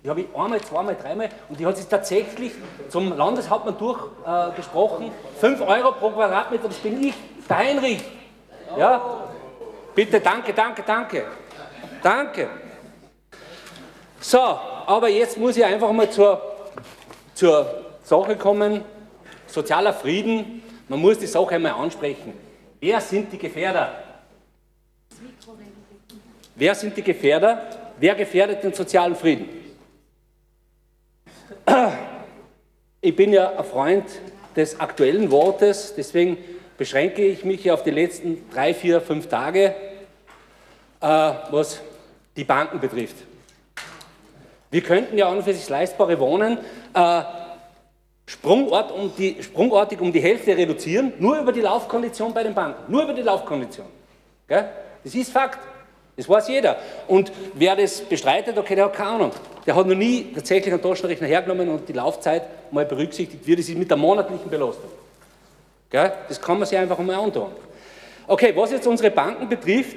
[0.04, 2.54] die habe ich einmal, zweimal, dreimal und die hat sich tatsächlich
[2.90, 5.08] zum Landeshauptmann durchgesprochen.
[5.08, 7.14] Äh, 5 Euro pro Quadratmeter, das bin ich,
[7.48, 8.04] der Heinrich.
[8.78, 9.24] Ja?
[9.94, 11.26] Bitte, danke, danke, danke.
[12.02, 12.48] Danke.
[14.20, 16.42] So, aber jetzt muss ich einfach mal zur,
[17.34, 18.84] zur Sache kommen.
[19.48, 22.34] Sozialer Frieden man muss die Sache einmal ansprechen.
[22.80, 24.09] Wer sind die Gefährder?
[26.60, 27.62] Wer sind die Gefährder?
[28.00, 29.48] Wer gefährdet den sozialen Frieden?
[33.02, 34.04] Ich bin ja ein Freund
[34.58, 36.38] des aktuellen Wortes, deswegen
[36.78, 39.74] beschränke ich mich auf die letzten drei, vier, fünf Tage,
[41.00, 41.80] äh, was
[42.36, 43.16] die Banken betrifft.
[44.70, 46.58] Wir könnten ja an und für sich leistbare Wohnen
[46.94, 47.22] äh,
[48.26, 52.92] Sprungort um die, sprungartig um die Hälfte reduzieren, nur über die Laufkondition bei den Banken.
[52.92, 53.88] Nur über die Laufkondition.
[54.46, 54.68] Gell?
[55.06, 55.60] Das ist Fakt.
[56.20, 56.76] Das weiß jeder.
[57.08, 59.32] Und wer das bestreitet, okay, der hat keine Ahnung.
[59.66, 63.70] Der hat noch nie tatsächlich einen Taschenrechner hergenommen und die Laufzeit mal berücksichtigt, wie das
[63.70, 64.92] ist mit der monatlichen Belastung.
[65.90, 66.12] Gell?
[66.28, 67.52] Das kann man sich einfach mal antun.
[68.28, 69.96] Okay, was jetzt unsere Banken betrifft,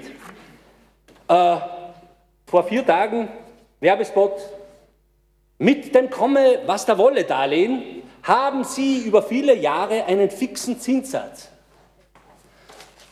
[1.27, 1.57] äh,
[2.47, 3.27] vor vier Tagen
[3.81, 4.39] Werbespot
[5.59, 7.83] mit dem Komme, was da wolle Darlehen
[8.23, 11.52] haben Sie über viele Jahre einen fixen Zinssatz.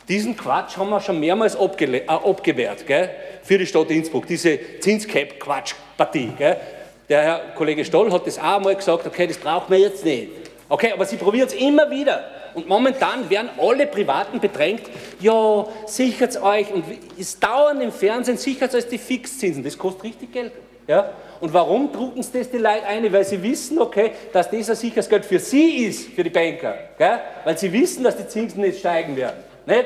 [0.07, 3.09] Diesen Quatsch haben wir schon mehrmals äh, abgewehrt gell,
[3.43, 6.31] für die Stadt Innsbruck, diese Zinscap-Quatsch-Partie.
[7.09, 10.29] Der Herr Kollege Stoll hat das auch einmal gesagt, okay, das brauchen wir jetzt nicht.
[10.69, 12.23] Okay, aber Sie probieren es immer wieder.
[12.53, 14.83] Und momentan werden alle Privaten bedrängt,
[15.19, 16.71] ja, sichert euch.
[16.73, 16.85] Und
[17.19, 19.63] es dauern im Fernsehen, sichert euch die Fixzinsen.
[19.63, 20.53] Das kostet richtig Geld.
[20.87, 21.11] Ja?
[21.39, 23.11] Und warum drucken sie das die Leute ein?
[23.11, 26.75] Weil sie wissen, okay, dass das ein sicheres Geld für sie ist, für die Banker.
[26.97, 27.19] Gell?
[27.43, 29.50] Weil sie wissen, dass die Zinsen nicht steigen werden.
[29.65, 29.85] Nicht?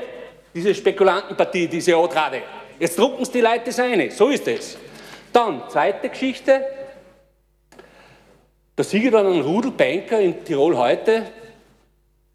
[0.53, 2.41] Diese Spekulantenpartie, diese Otrade.
[2.79, 4.11] Jetzt drucken sie die Leute das eine.
[4.11, 4.77] So ist es.
[5.31, 6.65] Dann, zweite Geschichte.
[8.75, 11.23] Da sehe ich dann einen Rudel Banker in Tirol heute,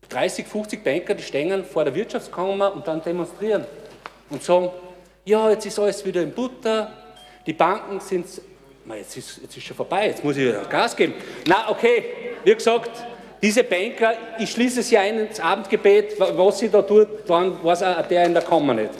[0.08, 3.66] 30, 50 Banker, die stehen vor der Wirtschaftskammer und dann demonstrieren
[4.30, 4.70] und sagen,
[5.24, 6.92] ja, jetzt ist alles wieder in Butter,
[7.46, 8.26] die Banken sind
[8.96, 11.14] jetzt ist, jetzt ist schon vorbei, jetzt muss ich Gas geben.
[11.46, 12.04] Na, okay,
[12.44, 12.90] wie gesagt,
[13.42, 18.06] diese Banker, ich schließe sie ein ins Abendgebet, was sie da tut, dann weiß auch
[18.06, 18.90] der in der Kammer nicht.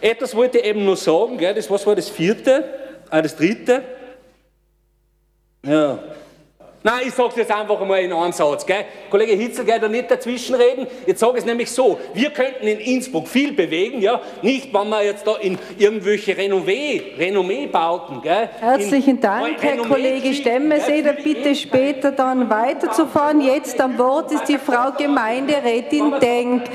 [0.00, 2.64] Etwas wollte ich eben nur sagen, gell, das was war das vierte,
[3.10, 3.82] äh, das dritte.
[5.64, 5.98] Ja,
[6.86, 8.64] Nein, ich sage es jetzt einfach mal in einem Satz.
[8.64, 8.84] Gell?
[9.10, 10.86] Kollege Hitzel, geht da nicht dazwischenreden.
[11.04, 14.20] Jetzt sage ich es nämlich so, wir könnten in Innsbruck viel bewegen, ja?
[14.40, 18.22] nicht wenn wir jetzt da in irgendwelche Renommee, Renommee-Bauten.
[18.22, 18.50] Gell?
[18.60, 21.14] Herzlichen in Dank, Herr Kollege Stemmeseder.
[21.14, 23.40] Bitte später dann weiterzufahren.
[23.40, 26.66] Jetzt am Wort ist die Frau Gemeinderätin Denk.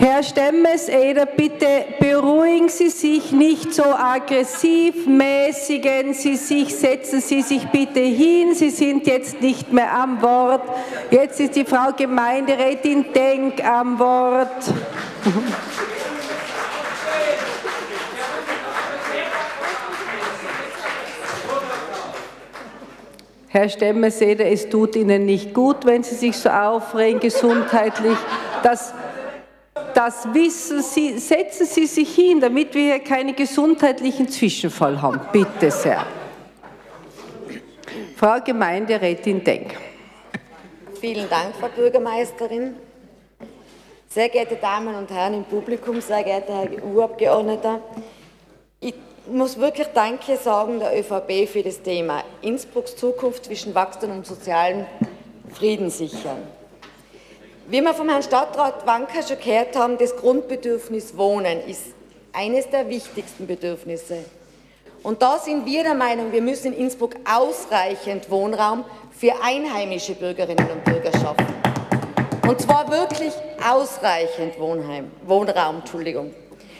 [0.00, 1.66] Herr Stemmeseder, bitte
[1.98, 8.70] beruhigen Sie sich nicht so aggressiv, mäßigen Sie sich, setzen Sie sich bitte hin, Sie
[8.70, 10.62] sind jetzt nicht mehr am Wort.
[11.10, 14.72] Jetzt ist die Frau Gemeinderätin Denk am Wort.
[23.48, 28.16] Herr Stemmeseder, es tut Ihnen nicht gut, wenn Sie sich so aufregen, gesundheitlich.
[28.62, 28.94] Das
[29.98, 35.20] das wissen Sie, setzen Sie sich hin, damit wir hier keinen gesundheitlichen Zwischenfall haben.
[35.32, 36.06] Bitte sehr.
[38.14, 39.74] Frau Gemeinderätin Denk.
[41.00, 42.76] Vielen Dank, Frau Bürgermeisterin.
[44.08, 47.80] Sehr geehrte Damen und Herren im Publikum, sehr geehrter Herr EU-Abgeordneter,
[48.78, 48.94] ich
[49.26, 54.86] muss wirklich Danke sagen der ÖVP für das Thema Innsbrucks Zukunft zwischen Wachstum und sozialen
[55.52, 56.38] Frieden sichern.
[57.70, 61.82] Wie wir vom Herrn Stadtrat Wanker schon gehört haben, das Grundbedürfnis Wohnen ist
[62.32, 64.24] eines der wichtigsten Bedürfnisse.
[65.02, 70.66] Und da sind wir der Meinung, wir müssen in Innsbruck ausreichend Wohnraum für einheimische Bürgerinnen
[70.70, 71.46] und Bürger schaffen.
[72.48, 75.80] Und zwar wirklich ausreichend Wohnheim, Wohnraum.
[75.80, 76.34] Entschuldigung.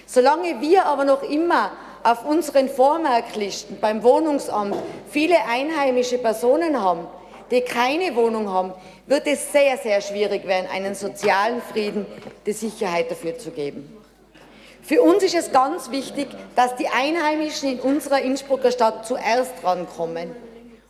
[0.06, 1.72] Solange wir aber noch immer
[2.02, 4.74] auf unseren Vormerklisten beim Wohnungsamt
[5.10, 7.06] viele einheimische Personen haben,
[7.50, 8.72] die keine Wohnung haben,
[9.06, 12.06] wird es sehr, sehr schwierig werden, einen sozialen Frieden,
[12.46, 13.94] die Sicherheit dafür zu geben.
[14.82, 20.34] Für uns ist es ganz wichtig, dass die Einheimischen in unserer Innsbrucker Stadt zuerst rankommen.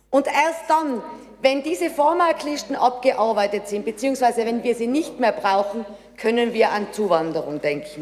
[0.09, 1.01] Und erst dann,
[1.41, 5.85] wenn diese Vormerklisten abgearbeitet sind, beziehungsweise wenn wir sie nicht mehr brauchen,
[6.17, 8.01] können wir an Zuwanderung denken.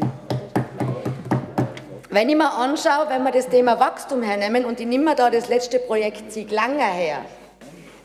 [2.10, 5.48] Wenn ich mir anschaue, wenn wir das Thema Wachstum hernehmen, und ich nehme da das
[5.48, 7.18] letzte Projekt Sieglanger her,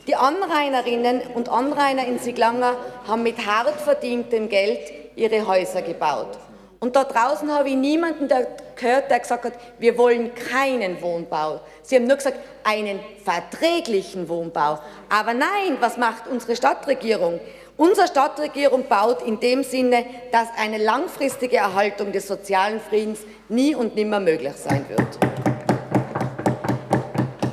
[0.06, 4.80] die Anrainerinnen und Anrainer in Sieglanger haben mit hart verdientem Geld
[5.16, 6.38] ihre Häuser gebaut.
[6.80, 11.60] Und da draußen habe ich niemanden der gehört, der gesagt hat, wir wollen keinen Wohnbau.
[11.82, 14.78] Sie haben nur gesagt, einen verträglichen Wohnbau.
[15.08, 17.40] Aber nein, was macht unsere Stadtregierung?
[17.76, 23.96] Unsere Stadtregierung baut in dem Sinne, dass eine langfristige Erhaltung des sozialen Friedens nie und
[23.96, 25.63] nimmer möglich sein wird.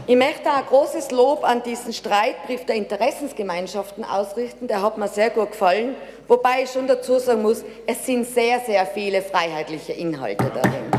[0.07, 4.67] Ich möchte ein großes Lob an diesen Streitbrief der Interessensgemeinschaften ausrichten.
[4.67, 5.95] Der hat mir sehr gut gefallen.
[6.27, 10.91] Wobei ich schon dazu sagen muss, es sind sehr, sehr viele freiheitliche Inhalte darin.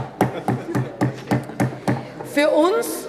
[2.32, 3.08] Für uns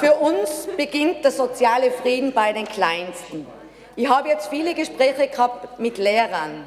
[0.00, 3.46] für uns beginnt der soziale Frieden bei den Kleinsten.
[3.96, 6.64] Ich habe jetzt viele Gespräche gehabt mit Lehrern.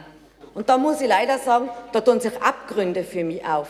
[0.54, 3.70] Und da muss ich leider sagen, da tun sich Abgründe für mich auf.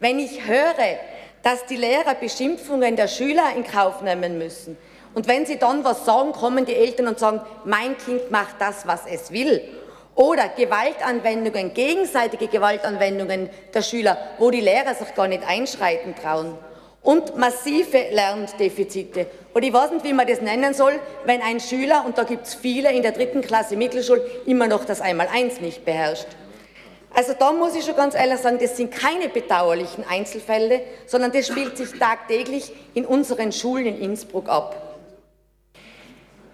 [0.00, 0.98] Wenn ich höre,
[1.44, 4.76] dass die Lehrer Beschimpfungen der Schüler in Kauf nehmen müssen,
[5.14, 8.86] und wenn sie dann was sagen, kommen die Eltern und sagen, mein Kind macht das,
[8.86, 9.62] was es will.
[10.16, 16.54] Oder Gewaltanwendungen, gegenseitige Gewaltanwendungen der Schüler, wo die Lehrer sich gar nicht einschreiten trauen
[17.02, 19.26] und massive Lerndefizite.
[19.52, 22.46] Und ich weiß nicht, wie man das nennen soll, wenn ein Schüler, und da gibt
[22.46, 26.26] es viele in der dritten Klasse Mittelschule, immer noch das Einmaleins nicht beherrscht.
[27.14, 31.46] Also da muss ich schon ganz ehrlich sagen, das sind keine bedauerlichen Einzelfälle, sondern das
[31.46, 34.98] spielt sich tagtäglich in unseren Schulen in Innsbruck ab.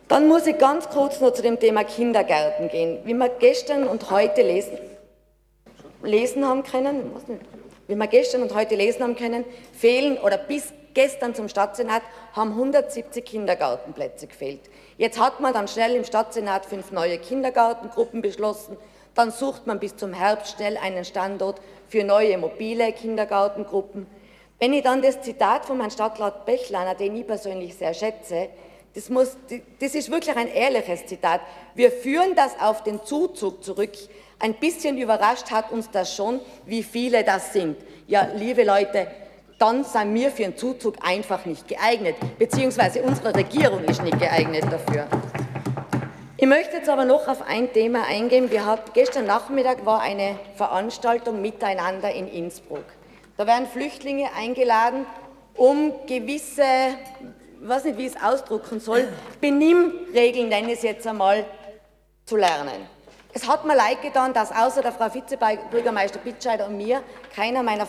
[0.07, 2.99] Dann muss ich ganz kurz noch zu dem Thema Kindergärten gehen.
[3.05, 4.77] Wie wir gestern und heute lesen,
[6.03, 7.11] lesen haben können,
[7.87, 12.03] wie wir gestern und heute lesen haben können, fehlen oder bis gestern zum Stadtsenat
[12.35, 14.61] haben 170 Kindergartenplätze gefehlt.
[14.99, 18.77] Jetzt hat man dann schnell im Stadtsenat fünf neue Kindergartengruppen beschlossen.
[19.21, 24.07] Dann sucht man bis zum Herbst schnell einen Standort für neue mobile Kindergartengruppen.
[24.59, 28.49] Wenn ich dann das Zitat von Herrn Stadtrat Bechlaner, den ich persönlich sehr schätze,
[28.95, 29.37] das, muss,
[29.79, 31.43] das ist wirklich ein ehrliches Zitat.
[31.75, 33.93] Wir führen das auf den Zuzug zurück.
[34.39, 37.77] Ein bisschen überrascht hat uns das schon, wie viele das sind.
[38.07, 39.07] Ja, liebe Leute,
[39.59, 44.65] dann sind wir für einen Zuzug einfach nicht geeignet, beziehungsweise unsere Regierung ist nicht geeignet
[44.71, 45.07] dafür.
[46.43, 48.51] Ich möchte jetzt aber noch auf ein Thema eingehen.
[48.51, 52.87] Wir hatten, gestern Nachmittag war eine Veranstaltung Miteinander in Innsbruck.
[53.37, 55.05] Da werden Flüchtlinge eingeladen,
[55.55, 56.63] um gewisse,
[57.61, 59.07] ich weiß nicht, wie ich es ausdrucken soll,
[59.43, 61.45] Benimmregeln, nenne ich es jetzt einmal,
[62.25, 62.89] zu lernen.
[63.35, 67.03] Es hat mir leid getan, dass außer der Frau Vizebürgermeister Bitscheider und mir
[67.37, 67.87] keiner meiner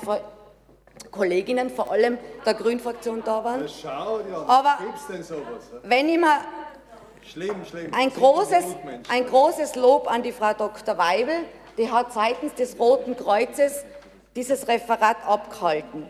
[1.09, 3.65] Kolleginnen, vor allem der Grünfraktion, da waren.
[4.45, 4.77] Aber
[5.83, 6.41] wenn ich mir
[7.31, 7.93] schlimm, schlimm.
[7.93, 8.65] Ein, großes,
[9.09, 10.97] ein großes Lob an die Frau Dr.
[10.97, 11.35] Weibel,
[11.77, 13.83] die hat seitens des Roten Kreuzes
[14.35, 16.07] dieses Referat abgehalten.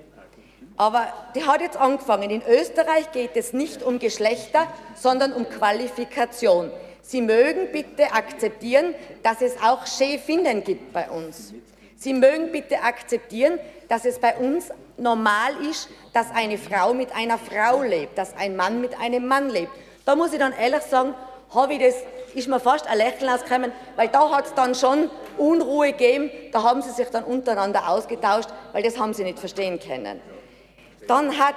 [0.78, 2.30] Aber die hat jetzt angefangen.
[2.30, 6.72] In Österreich geht es nicht um Geschlechter, sondern um Qualifikation.
[7.02, 11.54] Sie mögen bitte akzeptieren, dass es auch Chefinnen gibt bei uns.
[11.98, 17.38] Sie mögen bitte akzeptieren, dass es bei uns normal ist, dass eine Frau mit einer
[17.38, 19.72] Frau lebt, dass ein Mann mit einem Mann lebt.
[20.12, 21.14] Da muss ich dann ehrlich sagen,
[21.56, 21.96] habe ich das,
[22.34, 26.64] ist mir fast ein Lächeln ausgekommen, weil da hat es dann schon Unruhe gegeben, da
[26.64, 30.20] haben sie sich dann untereinander ausgetauscht, weil das haben sie nicht verstehen können.
[31.08, 31.56] Dann hat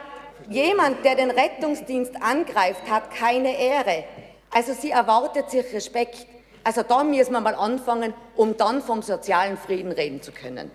[0.49, 4.05] jemand, der den Rettungsdienst angreift, hat keine Ehre.
[4.53, 6.25] Also sie erwartet sich Respekt.
[6.63, 10.71] Also da müssen wir mal anfangen, um dann vom sozialen Frieden reden zu können.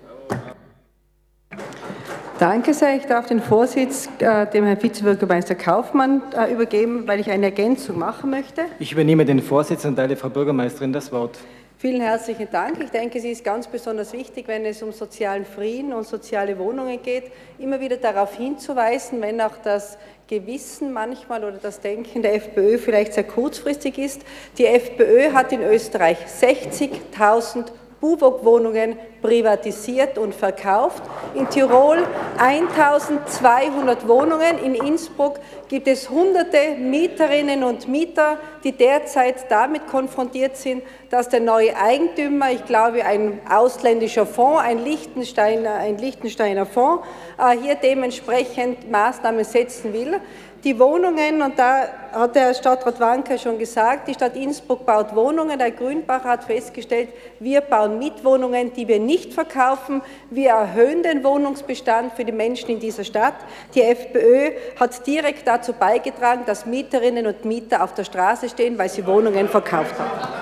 [2.40, 2.96] Danke sehr.
[2.96, 8.00] Ich darf den Vorsitz äh, dem Herrn Vizebürgermeister Kaufmann äh, übergeben, weil ich eine Ergänzung
[8.00, 8.62] machen möchte.
[8.80, 11.38] Ich übernehme den Vorsitz und teile Frau Bürgermeisterin das Wort.
[11.78, 12.82] Vielen herzlichen Dank.
[12.82, 17.02] Ich denke, es ist ganz besonders wichtig, wenn es um sozialen Frieden und soziale Wohnungen
[17.04, 17.26] geht,
[17.58, 23.16] immer wieder darauf hinzuweisen, wenn auch das Gewissen manchmal oder das Denken der FPÖ vielleicht
[23.16, 24.22] sehr kurzfristig ist.
[24.58, 27.66] Die FPÖ hat in Österreich 60.000
[28.00, 31.04] BUWOG-Wohnungen privatisiert und verkauft.
[31.36, 32.06] In Tirol
[32.38, 34.58] 1200 Wohnungen.
[34.64, 41.40] In Innsbruck gibt es hunderte Mieterinnen und Mieter, die derzeit damit konfrontiert sind, dass der
[41.40, 47.06] neue Eigentümer, ich glaube ein ausländischer Fonds, ein Liechtensteiner, ein Liechtensteiner Fonds,
[47.38, 50.20] äh, hier dementsprechend Maßnahmen setzen will.
[50.64, 55.58] Die Wohnungen, und da hat der Stadtrat Wanker schon gesagt, die Stadt Innsbruck baut Wohnungen.
[55.58, 57.10] Der Grünbach hat festgestellt,
[57.40, 60.02] wir bauen Mietwohnungen, die wir nicht verkaufen.
[60.30, 63.34] Wir erhöhen den Wohnungsbestand für die Menschen in dieser Stadt.
[63.74, 68.90] Die FPÖ hat direkt dazu beigetragen, dass Mieterinnen und Mieter auf der Straße stehen, weil
[68.90, 70.40] sie Wohnungen verkauft haben.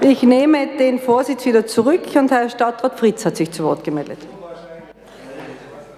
[0.00, 4.18] Ich nehme den Vorsitz wieder zurück und Herr Stadtrat Fritz hat sich zu Wort gemeldet.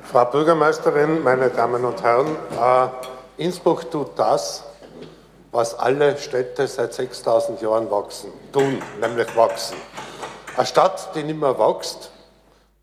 [0.03, 2.29] Frau Bürgermeisterin, meine Damen und Herren,
[2.61, 4.65] äh, Innsbruck tut das,
[5.53, 9.77] was alle Städte seit 6000 Jahren wachsen, tun, nämlich wachsen.
[10.57, 12.11] Eine Stadt, die nicht mehr wächst,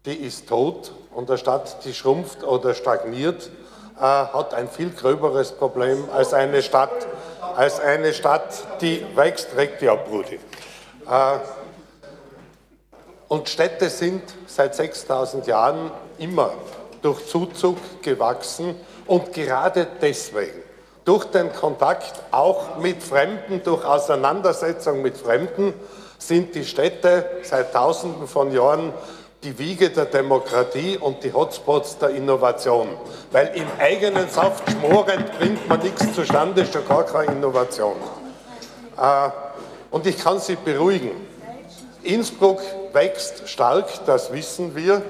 [0.06, 3.50] die ist tot und eine Stadt, die schrumpft oder stagniert,
[3.98, 7.08] äh, hat ein viel gröberes Problem als eine Stadt,
[7.56, 10.36] als eine Stadt, die wächst, regt die ab, Rudi.
[10.36, 11.40] Äh,
[13.28, 16.52] und Städte sind seit 6000 Jahren immer
[17.02, 18.76] durch Zuzug gewachsen
[19.08, 20.63] und gerade deswegen,
[21.06, 25.74] durch den Kontakt auch mit Fremden, durch Auseinandersetzung mit Fremden,
[26.18, 28.94] sind die Städte seit Tausenden von Jahren
[29.44, 32.88] die Wiege der Demokratie und die Hotspots der Innovation.
[33.32, 37.96] Weil im eigenen Saft schmorend bringt man nichts zustande, schon gar keine Innovation.
[38.98, 39.30] Äh,
[39.92, 41.12] und ich kann Sie beruhigen.
[42.04, 42.62] Innsbruck
[42.94, 45.02] wächst stark, das wissen wir.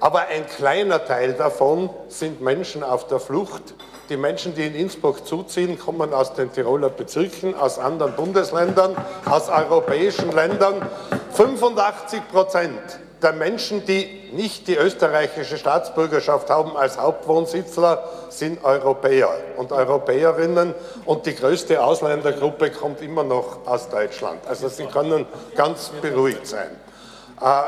[0.00, 3.74] Aber ein kleiner Teil davon sind Menschen auf der Flucht.
[4.08, 8.96] Die Menschen, die in Innsbruck zuziehen, kommen aus den Tiroler Bezirken, aus anderen Bundesländern,
[9.26, 10.80] aus europäischen Ländern.
[11.32, 12.80] 85 Prozent
[13.20, 21.26] der Menschen, die nicht die österreichische Staatsbürgerschaft haben als Hauptwohnsitzler, sind Europäer und Europäerinnen und
[21.26, 24.40] die größte Ausländergruppe kommt immer noch aus Deutschland.
[24.48, 26.70] Also Sie können ganz beruhigt sein.
[27.40, 27.62] Äh,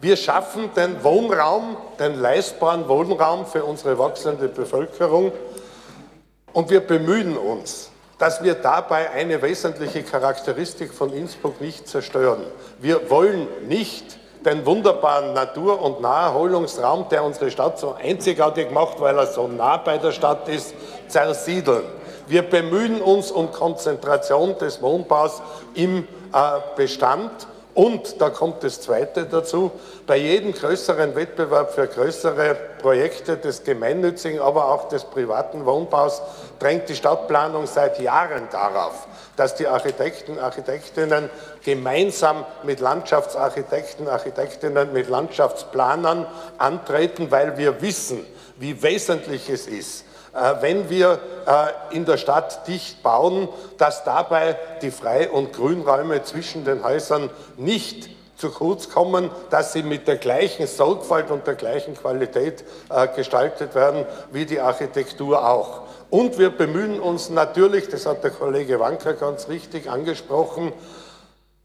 [0.00, 5.32] wir schaffen den Wohnraum, den leistbaren Wohnraum für unsere wachsende Bevölkerung
[6.52, 12.44] und wir bemühen uns, dass wir dabei eine wesentliche Charakteristik von Innsbruck nicht zerstören.
[12.78, 19.16] Wir wollen nicht den wunderbaren Natur- und Naherholungsraum, der unsere Stadt so einzigartig macht, weil
[19.16, 20.74] er so nah bei der Stadt ist,
[21.08, 21.84] zersiedeln.
[22.26, 25.42] Wir bemühen uns um Konzentration des Wohnbaus
[25.74, 27.30] im äh, Bestand
[27.74, 29.70] und da kommt das Zweite dazu,
[30.06, 36.20] bei jedem größeren Wettbewerb für größere Projekte des gemeinnützigen, aber auch des privaten Wohnbaus
[36.58, 39.06] drängt die Stadtplanung seit Jahren darauf,
[39.36, 41.30] dass die Architekten, Architektinnen
[41.64, 46.26] gemeinsam mit Landschaftsarchitekten, Architektinnen, mit Landschaftsplanern
[46.58, 48.26] antreten, weil wir wissen,
[48.58, 50.04] wie wesentlich es ist,
[50.60, 56.64] wenn wir äh, in der Stadt dicht bauen, dass dabei die Frei- und Grünräume zwischen
[56.64, 61.94] den Häusern nicht zu kurz kommen, dass sie mit der gleichen Sorgfalt und der gleichen
[61.94, 65.82] Qualität äh, gestaltet werden wie die Architektur auch.
[66.10, 70.72] Und wir bemühen uns natürlich, das hat der Kollege Wanker ganz richtig angesprochen,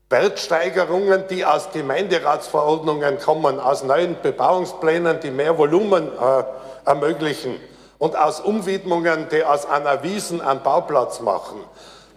[0.10, 6.44] Wertsteigerungen, die aus Gemeinderatsverordnungen kommen, aus neuen Bebauungsplänen, die mehr Volumen äh,
[6.86, 7.56] ermöglichen,
[8.00, 11.60] und aus Umwidmungen, die aus einer Wiesen einen Bauplatz machen,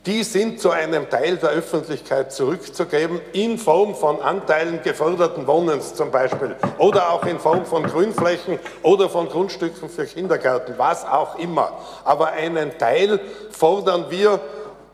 [0.06, 6.10] die sind zu einem Teil der Öffentlichkeit zurückzugeben, in Form von Anteilen geförderten Wohnens zum
[6.10, 11.72] Beispiel oder auch in Form von Grünflächen oder von Grundstücken für Kindergärten, was auch immer.
[12.04, 13.20] Aber einen Teil
[13.50, 14.40] fordern wir,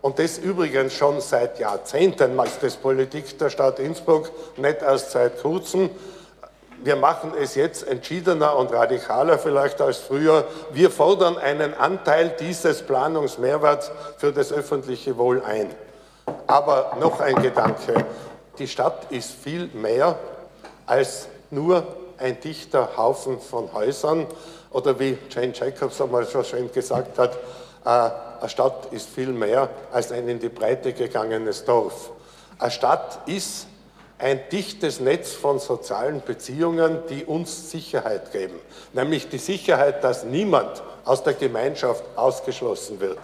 [0.03, 5.41] und das übrigens schon seit Jahrzehnten, ist das Politik der Stadt Innsbruck, nicht erst seit
[5.41, 5.91] kurzem,
[6.83, 10.45] wir machen es jetzt entschiedener und radikaler vielleicht als früher.
[10.73, 15.71] Wir fordern einen Anteil dieses Planungsmehrwerts für das öffentliche Wohl ein.
[16.47, 18.05] Aber noch ein Gedanke.
[18.59, 20.19] Die Stadt ist viel mehr
[20.87, 21.87] als nur
[22.19, 24.27] ein dichter Haufen von Häusern
[24.71, 27.35] oder wie Jane Jacobs einmal so schön gesagt hat,
[27.85, 28.11] äh,
[28.41, 32.11] eine Stadt ist viel mehr als ein in die Breite gegangenes Dorf.
[32.59, 33.67] Eine Stadt ist
[34.19, 38.59] ein dichtes Netz von sozialen Beziehungen, die uns Sicherheit geben,
[38.93, 43.19] nämlich die Sicherheit, dass niemand aus der Gemeinschaft ausgeschlossen wird.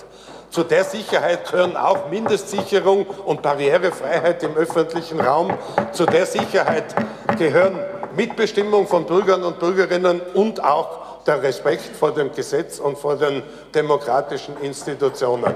[0.50, 5.56] Zu der Sicherheit gehören auch Mindestsicherung und Barrierefreiheit im öffentlichen Raum.
[5.92, 6.94] Zu der Sicherheit
[7.38, 7.78] gehören
[8.14, 13.42] Mitbestimmung von Bürgern und Bürgerinnen und auch der Respekt vor dem Gesetz und vor den
[13.74, 15.54] demokratischen Institutionen.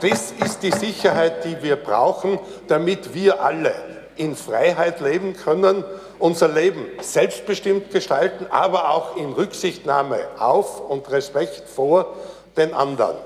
[0.00, 2.38] Das ist die Sicherheit, die wir brauchen,
[2.68, 5.84] damit wir alle in Freiheit leben können,
[6.18, 12.14] unser Leben selbstbestimmt gestalten, aber auch in Rücksichtnahme auf und Respekt vor
[12.56, 13.16] den anderen.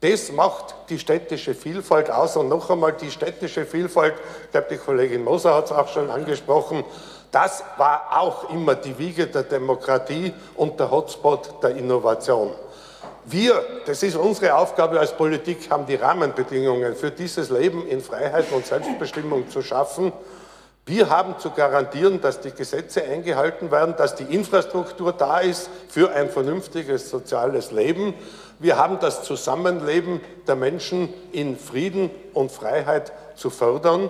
[0.00, 2.36] Das macht die städtische Vielfalt aus.
[2.36, 6.10] Und noch einmal die städtische Vielfalt, ich glaube, die Kollegin Moser hat es auch schon
[6.10, 6.84] angesprochen,
[7.32, 12.52] das war auch immer die Wiege der Demokratie und der Hotspot der Innovation.
[13.24, 18.52] Wir, das ist unsere Aufgabe als Politik, haben die Rahmenbedingungen für dieses Leben in Freiheit
[18.52, 20.12] und Selbstbestimmung zu schaffen.
[20.88, 26.12] Wir haben zu garantieren, dass die Gesetze eingehalten werden, dass die Infrastruktur da ist für
[26.12, 28.14] ein vernünftiges soziales Leben.
[28.60, 34.08] Wir haben das Zusammenleben der Menschen in Frieden und Freiheit zu fördern.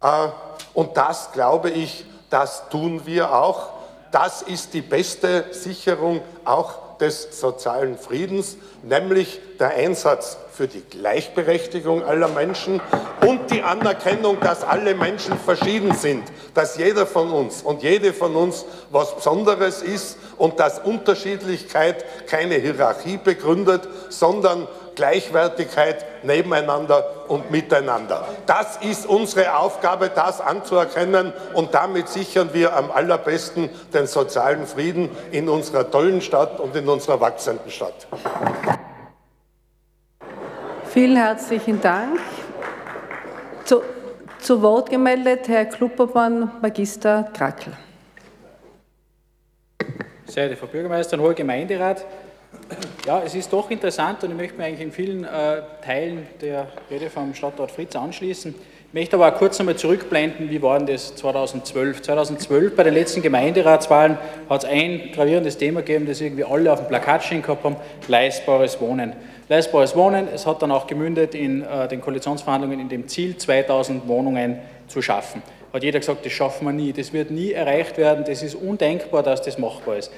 [0.00, 0.28] Äh,
[0.74, 3.70] und das, glaube ich, das tun wir auch.
[4.12, 12.04] Das ist die beste Sicherung auch des sozialen Friedens, nämlich der Einsatz für die Gleichberechtigung
[12.04, 12.80] aller Menschen
[13.26, 16.24] und die Anerkennung, dass alle Menschen verschieden sind,
[16.54, 22.56] dass jeder von uns und jede von uns was Besonderes ist und dass Unterschiedlichkeit keine
[22.56, 24.68] Hierarchie begründet, sondern
[25.00, 28.28] Gleichwertigkeit nebeneinander und miteinander.
[28.44, 35.08] Das ist unsere Aufgabe, das anzuerkennen und damit sichern wir am allerbesten den sozialen Frieden
[35.32, 38.06] in unserer tollen Stadt und in unserer wachsenden Stadt.
[40.84, 42.20] Vielen herzlichen Dank.
[43.64, 43.80] Zu,
[44.38, 47.72] zu Wort gemeldet Herr Kluppermann, Magister Krackel.
[50.26, 52.04] Sehr geehrte Frau Bürgermeisterin, hoher Gemeinderat,
[53.06, 56.68] ja, es ist doch interessant und ich möchte mich eigentlich in vielen äh, Teilen der
[56.90, 58.54] Rede vom Stadtrat Fritz anschließen.
[58.88, 62.02] Ich möchte aber auch kurz einmal zurückblenden, wie war denn das 2012?
[62.02, 66.80] 2012 bei den letzten Gemeinderatswahlen hat es ein gravierendes Thema gegeben, das irgendwie alle auf
[66.80, 67.76] dem Plakat stehen gehabt haben,
[68.08, 69.12] leistbares Wohnen.
[69.48, 74.08] Leistbares Wohnen, es hat dann auch gemündet in äh, den Koalitionsverhandlungen in dem Ziel, 2000
[74.08, 75.42] Wohnungen zu schaffen.
[75.72, 79.22] Hat jeder gesagt, das schaffen wir nie, das wird nie erreicht werden, das ist undenkbar,
[79.22, 80.10] dass das machbar ist.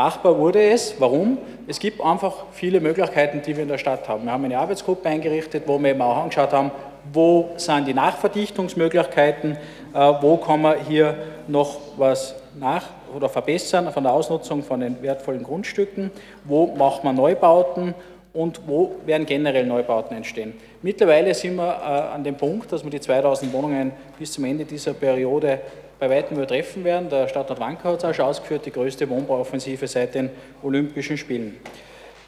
[0.00, 0.94] Machbar wurde es.
[0.98, 1.36] Warum?
[1.68, 4.24] Es gibt einfach viele Möglichkeiten, die wir in der Stadt haben.
[4.24, 6.70] Wir haben eine Arbeitsgruppe eingerichtet, wo wir eben auch angeschaut haben,
[7.12, 9.58] wo sind die Nachverdichtungsmöglichkeiten,
[9.92, 11.16] äh, wo kann man hier
[11.48, 12.84] noch was nach
[13.14, 16.10] oder verbessern von der Ausnutzung von den wertvollen Grundstücken,
[16.44, 17.94] wo macht man Neubauten
[18.32, 20.54] und wo werden generell Neubauten entstehen.
[20.80, 24.64] Mittlerweile sind wir äh, an dem Punkt, dass wir die 2000 Wohnungen bis zum Ende
[24.64, 25.60] dieser Periode
[26.00, 27.08] bei weitem übertreffen werden.
[27.10, 30.30] Der Stadtrat Wanker hat es auch schon ausgeführt, die größte Wohnbauoffensive seit den
[30.62, 31.60] Olympischen Spielen.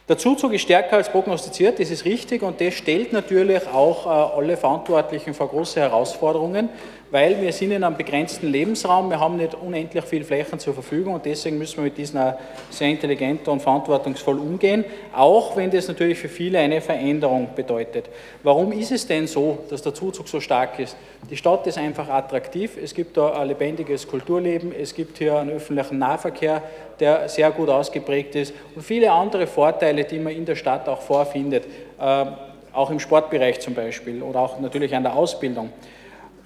[0.08, 4.38] Der Zuzug ist stärker als prognostiziert, das ist richtig und das stellt natürlich auch äh,
[4.38, 6.68] alle Verantwortlichen vor große Herausforderungen
[7.12, 11.12] weil wir sind in einem begrenzten Lebensraum, wir haben nicht unendlich viel Flächen zur Verfügung
[11.12, 12.38] und deswegen müssen wir mit diesen auch
[12.70, 14.82] sehr intelligent und verantwortungsvoll umgehen,
[15.14, 18.08] auch wenn das natürlich für viele eine Veränderung bedeutet.
[18.42, 20.96] Warum ist es denn so, dass der Zuzug so stark ist?
[21.30, 25.50] Die Stadt ist einfach attraktiv, es gibt da ein lebendiges Kulturleben, es gibt hier einen
[25.50, 26.62] öffentlichen Nahverkehr,
[26.98, 31.02] der sehr gut ausgeprägt ist und viele andere Vorteile, die man in der Stadt auch
[31.02, 31.66] vorfindet,
[32.00, 32.24] äh,
[32.72, 35.68] auch im Sportbereich zum Beispiel oder auch natürlich an der Ausbildung.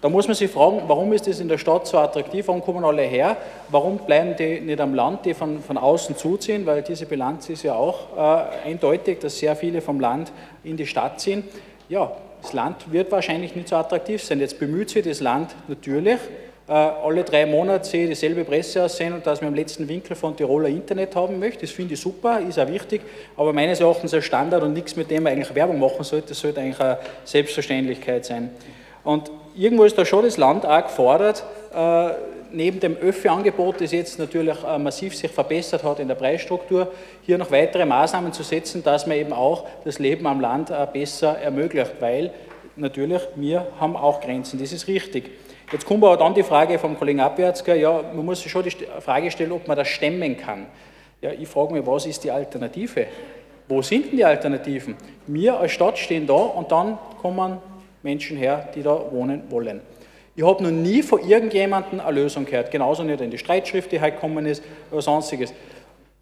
[0.01, 2.85] Da muss man sich fragen, warum ist das in der Stadt so attraktiv, warum kommen
[2.85, 3.37] alle her,
[3.71, 7.63] warum bleiben die nicht am Land, die von, von außen zuziehen, weil diese Bilanz ist
[7.63, 10.33] ja auch äh, eindeutig, dass sehr viele vom Land
[10.65, 11.45] in die Stadt ziehen.
[11.89, 14.41] Ja, das Land wird wahrscheinlich nicht so attraktiv sein.
[14.41, 16.19] Jetzt bemüht sich das Land natürlich,
[16.69, 20.17] äh, alle drei Monate sehe ich dieselbe Presse aussehen und dass wir am letzten Winkel
[20.17, 21.61] von Tiroler Internet haben möchte.
[21.61, 23.03] Das finde ich super, ist auch wichtig,
[23.37, 26.41] aber meines Erachtens ein Standard und nichts, mit dem man eigentlich Werbung machen sollte, das
[26.41, 28.51] sollte eigentlich eine Selbstverständlichkeit sein.
[29.05, 31.45] Und irgendwo ist da schon das Land auch gefordert,
[31.75, 32.11] äh,
[32.53, 36.93] neben dem Öffi-Angebot, das jetzt natürlich äh, massiv sich verbessert hat in der Preisstruktur,
[37.23, 40.87] hier noch weitere Maßnahmen zu setzen, dass man eben auch das Leben am Land äh,
[40.93, 42.33] besser ermöglicht, weil
[42.77, 45.31] natürlich wir haben auch Grenzen, das ist richtig.
[45.73, 48.71] Jetzt kommt aber dann die Frage vom Kollegen Abwärtsger, ja, man muss sich schon die
[49.01, 50.67] Frage stellen, ob man das stemmen kann.
[51.21, 53.07] Ja, ich frage mich, was ist die Alternative?
[53.67, 54.95] Wo sind denn die Alternativen?
[55.27, 57.59] Wir als Stadt stehen da und dann kommen
[58.07, 59.81] Menschen her, die da wohnen wollen.
[60.35, 64.01] Ich habe noch nie von irgendjemandem eine Lösung gehört, genauso nicht in die Streitschrift, die
[64.01, 65.53] heute gekommen ist, oder sonstiges.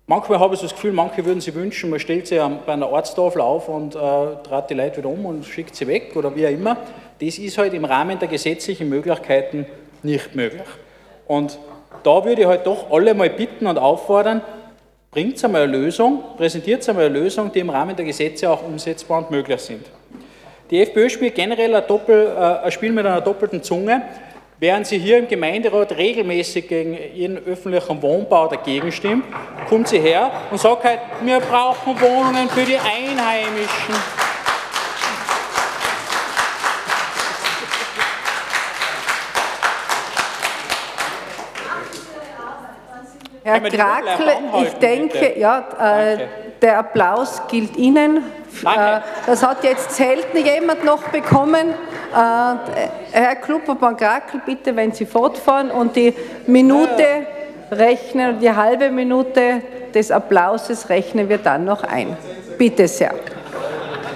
[0.07, 2.91] Manchmal habe ich so das Gefühl, manche würden sich wünschen, man stellt sie bei einer
[2.91, 6.47] Ortstafel auf und äh, trat die Leute wieder um und schickt sie weg oder wie
[6.47, 6.77] auch immer.
[7.21, 9.67] Das ist halt im Rahmen der gesetzlichen Möglichkeiten
[10.03, 10.69] nicht möglich.
[11.27, 11.59] Und
[12.03, 14.43] da würde ich halt doch alle mal bitten und auffordern,
[15.11, 19.19] bringt einmal eine Lösung, präsentiert einmal eine Lösung, die im Rahmen der Gesetze auch umsetzbar
[19.19, 19.87] und möglich sind.
[20.71, 24.03] Die FPÖ spielt generell ein, Doppel, äh, ein Spiel mit einer doppelten Zunge.
[24.59, 29.25] Während sie hier im Gemeinderat regelmäßig gegen jeden öffentlichen Wohnbau dagegen stimmt,
[29.69, 33.95] kommt sie her und sagt halt, wir brauchen Wohnungen für die Einheimischen.
[43.43, 46.27] Herr Krakl, ich denke, ja, äh,
[46.63, 48.25] der Applaus gilt Ihnen.
[48.63, 51.71] Äh, das hat jetzt selten jemand noch bekommen.
[51.71, 52.15] Äh,
[53.13, 56.15] Herr Kluppermann Krakl, bitte, wenn Sie fortfahren und die
[56.47, 57.27] Minute
[57.71, 59.63] rechnen, die halbe Minute
[59.95, 62.17] des Applauses rechnen wir dann noch ein.
[62.59, 63.15] Bitte sehr.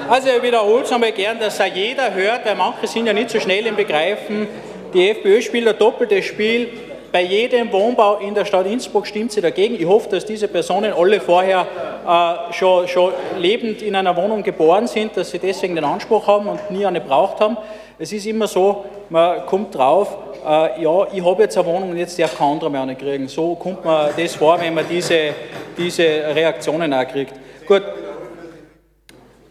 [0.08, 3.30] Also ich wiederhole es einmal gern, dass auch jeder hört, weil manche sind ja nicht
[3.30, 4.48] so schnell im Begreifen.
[4.94, 6.70] Die FPÖ spielt ein doppeltes Spiel
[7.10, 9.74] bei jedem Wohnbau in der Stadt Innsbruck stimmt sie dagegen.
[9.74, 11.66] Ich hoffe, dass diese Personen alle vorher
[12.06, 16.48] äh, schon, schon lebend in einer Wohnung geboren sind, dass sie deswegen den Anspruch haben
[16.48, 17.56] und nie eine braucht haben.
[17.98, 21.96] Es ist immer so, man kommt drauf, äh, ja, ich habe jetzt eine Wohnung und
[21.96, 23.26] jetzt darf kein anderer mehr eine kriegen.
[23.28, 25.34] So kommt man das vor, wenn man diese,
[25.76, 27.34] diese Reaktionen auch kriegt.
[27.66, 27.82] Gut,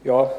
[0.03, 0.31] ja,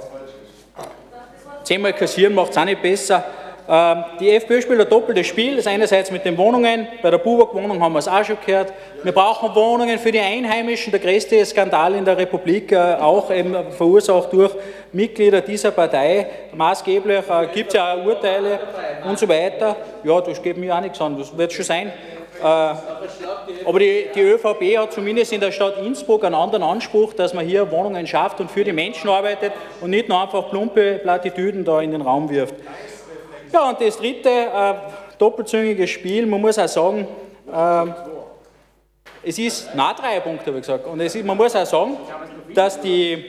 [1.65, 3.25] zehnmal kassieren macht es auch nicht besser.
[3.71, 5.57] Ähm, die FPÖ spielt ein doppeltes Spiel.
[5.57, 6.89] Das einerseits mit den Wohnungen.
[7.03, 8.73] Bei der Buwak-Wohnung haben wir es auch schon gehört.
[9.03, 10.91] Wir brauchen Wohnungen für die Einheimischen.
[10.91, 14.53] Der größte Skandal in der Republik, äh, auch eben verursacht durch
[14.93, 16.27] Mitglieder dieser Partei.
[16.55, 18.59] Maßgeblich äh, gibt es ja auch Urteile
[19.05, 19.77] und so weiter.
[20.03, 21.19] Ja, das geht mir auch nichts an.
[21.19, 21.93] Das wird schon sein.
[22.41, 27.35] Äh, aber die, die, ÖVP hat zumindest in der Stadt Innsbruck einen anderen Anspruch, dass
[27.35, 31.65] man hier Wohnungen schafft und für die Menschen arbeitet und nicht nur einfach plumpe Plattitüden
[31.65, 32.55] da in den Raum wirft.
[33.53, 34.75] Ja, und das dritte, äh,
[35.19, 37.07] doppelzüngige Spiel, man muss auch sagen,
[37.51, 37.87] äh,
[39.23, 41.97] es ist, na drei Punkte habe ich gesagt, und es ist, man muss auch sagen,
[42.55, 43.25] dass die,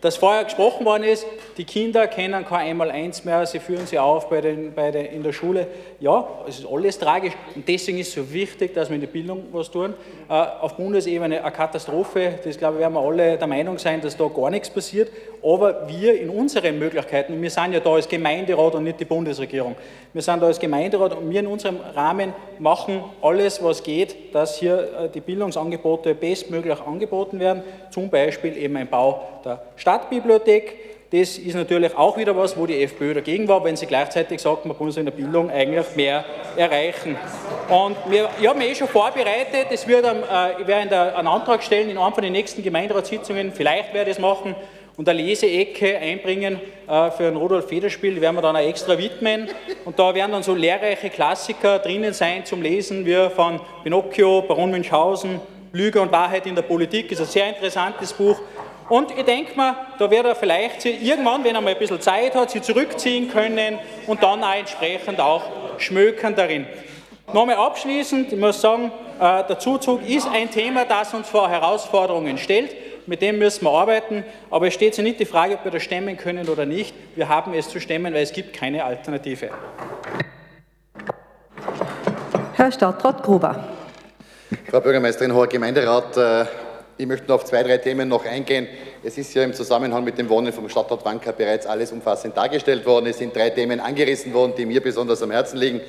[0.00, 4.28] dass vorher gesprochen worden ist, die Kinder kennen kein Einmal-Eins mehr, sie führen sie auf
[4.28, 5.66] bei den, bei den, in der Schule.
[6.00, 9.08] Ja, es ist alles tragisch und deswegen ist es so wichtig, dass wir in der
[9.08, 9.94] Bildung was tun.
[10.28, 14.16] Äh, auf Bundesebene eine Katastrophe, das glaube ich, werden wir alle der Meinung sein, dass
[14.16, 15.10] da gar nichts passiert.
[15.44, 19.76] Aber wir in unseren Möglichkeiten, wir sind ja da als Gemeinderat und nicht die Bundesregierung,
[20.14, 24.58] wir sind da als Gemeinderat und wir in unserem Rahmen machen alles, was geht, dass
[24.58, 27.62] hier äh, die Bildungsangebote bestmöglich angeboten werden.
[27.90, 32.82] Zum Beispiel eben ein Bau der Stadtbibliothek das ist natürlich auch wieder was, wo die
[32.82, 36.24] FPÖ dagegen war, wenn sie gleichzeitig sagt, man muss in der Bildung eigentlich mehr
[36.56, 37.16] erreichen.
[37.68, 41.62] Und wir, ich habe mich eh schon vorbereitet, es wird, äh, ich werde einen Antrag
[41.62, 44.56] stellen in einer von den nächsten Gemeinderatssitzungen, vielleicht werde ich es machen,
[44.96, 48.96] und eine Leseecke einbringen äh, für ein Rudolf Federspiel, die werden wir dann auch extra
[48.96, 49.48] widmen.
[49.84, 54.70] Und da werden dann so lehrreiche Klassiker drinnen sein zum Lesen, wie von Pinocchio, Baron
[54.70, 55.40] Münchhausen,
[55.72, 57.10] Lüge und Wahrheit in der Politik.
[57.10, 58.40] Ist ein sehr interessantes Buch.
[58.88, 62.34] Und ich denke mir, da wird er vielleicht irgendwann, wenn er mal ein bisschen Zeit
[62.34, 65.42] hat, sie zurückziehen können und dann auch entsprechend auch
[65.78, 66.66] schmökern darin.
[67.32, 72.36] Nochmal abschließend, ich muss sagen, äh, der Zuzug ist ein Thema, das uns vor Herausforderungen
[72.36, 72.76] stellt.
[73.06, 75.82] Mit dem müssen wir arbeiten, aber es steht sich nicht die Frage, ob wir das
[75.82, 76.94] stemmen können oder nicht.
[77.16, 79.50] Wir haben es zu stemmen, weil es gibt keine Alternative.
[82.54, 83.68] Herr Stadtrat Gruber.
[84.70, 86.46] Frau Bürgermeisterin, hoher Gemeinderat, äh,
[86.96, 88.68] ich möchte noch auf zwei, drei Themen noch eingehen.
[89.02, 92.86] Es ist ja im Zusammenhang mit dem Wohnen vom Stadtrat Wanka bereits alles umfassend dargestellt
[92.86, 93.06] worden.
[93.06, 95.80] Es sind drei Themen angerissen worden, die mir besonders am Herzen liegen.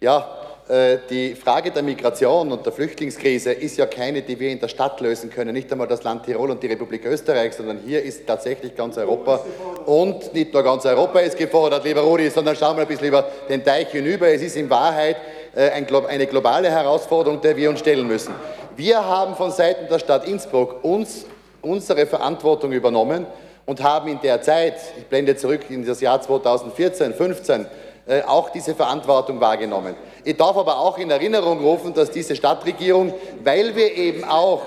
[0.00, 4.68] Ja, die Frage der Migration und der Flüchtlingskrise ist ja keine, die wir in der
[4.68, 5.52] Stadt lösen können.
[5.52, 9.44] Nicht einmal das Land Tirol und die Republik Österreich, sondern hier ist tatsächlich ganz Europa.
[9.84, 13.28] Und nicht nur ganz Europa ist gefordert, lieber Rudi, sondern schauen wir ein bisschen über
[13.46, 14.28] den Teich hinüber.
[14.28, 15.16] Es ist in Wahrheit
[15.54, 15.68] äh,
[16.08, 18.34] eine globale Herausforderung, der wir uns stellen müssen.
[18.74, 21.26] Wir haben von Seiten der Stadt Innsbruck uns
[21.60, 23.26] unsere Verantwortung übernommen
[23.66, 27.66] und haben in der Zeit, ich blende zurück in das Jahr 2014, 15, äh,
[28.26, 29.94] auch diese Verantwortung wahrgenommen.
[30.24, 34.62] Ich darf aber auch in Erinnerung rufen, dass diese Stadtregierung, weil wir eben auch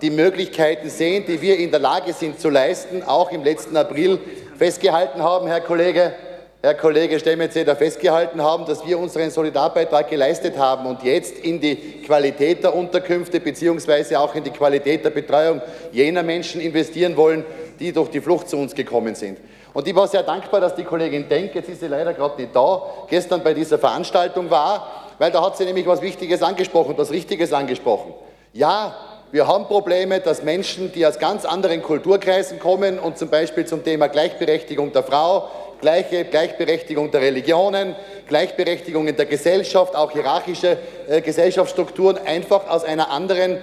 [0.00, 4.18] die Möglichkeiten sehen, die wir in der Lage sind zu leisten, auch im letzten April
[4.56, 6.14] festgehalten haben, Herr Kollege,
[6.62, 12.02] Herr Kollege Stemmetzeder, festgehalten haben, dass wir unseren Solidarbeitrag geleistet haben und jetzt in die
[12.04, 15.60] Qualität der Unterkünfte beziehungsweise auch in die Qualität der Betreuung
[15.92, 17.44] jener Menschen investieren wollen,
[17.78, 19.38] die durch die Flucht zu uns gekommen sind.
[19.72, 22.54] Und ich war sehr dankbar, dass die Kollegin Denk, jetzt ist sie leider gerade nicht
[22.54, 24.86] da, gestern bei dieser Veranstaltung war,
[25.18, 28.14] weil da hat sie nämlich was Wichtiges angesprochen, was Richtiges angesprochen.
[28.52, 28.94] Ja,
[29.32, 33.84] wir haben Probleme, dass Menschen, die aus ganz anderen Kulturkreisen kommen und zum Beispiel zum
[33.84, 35.48] Thema Gleichberechtigung der Frau,
[35.80, 37.94] gleiche Gleichberechtigung der Religionen,
[38.26, 43.58] Gleichberechtigung in der Gesellschaft, auch hierarchische äh, Gesellschaftsstrukturen einfach aus, einer anderen,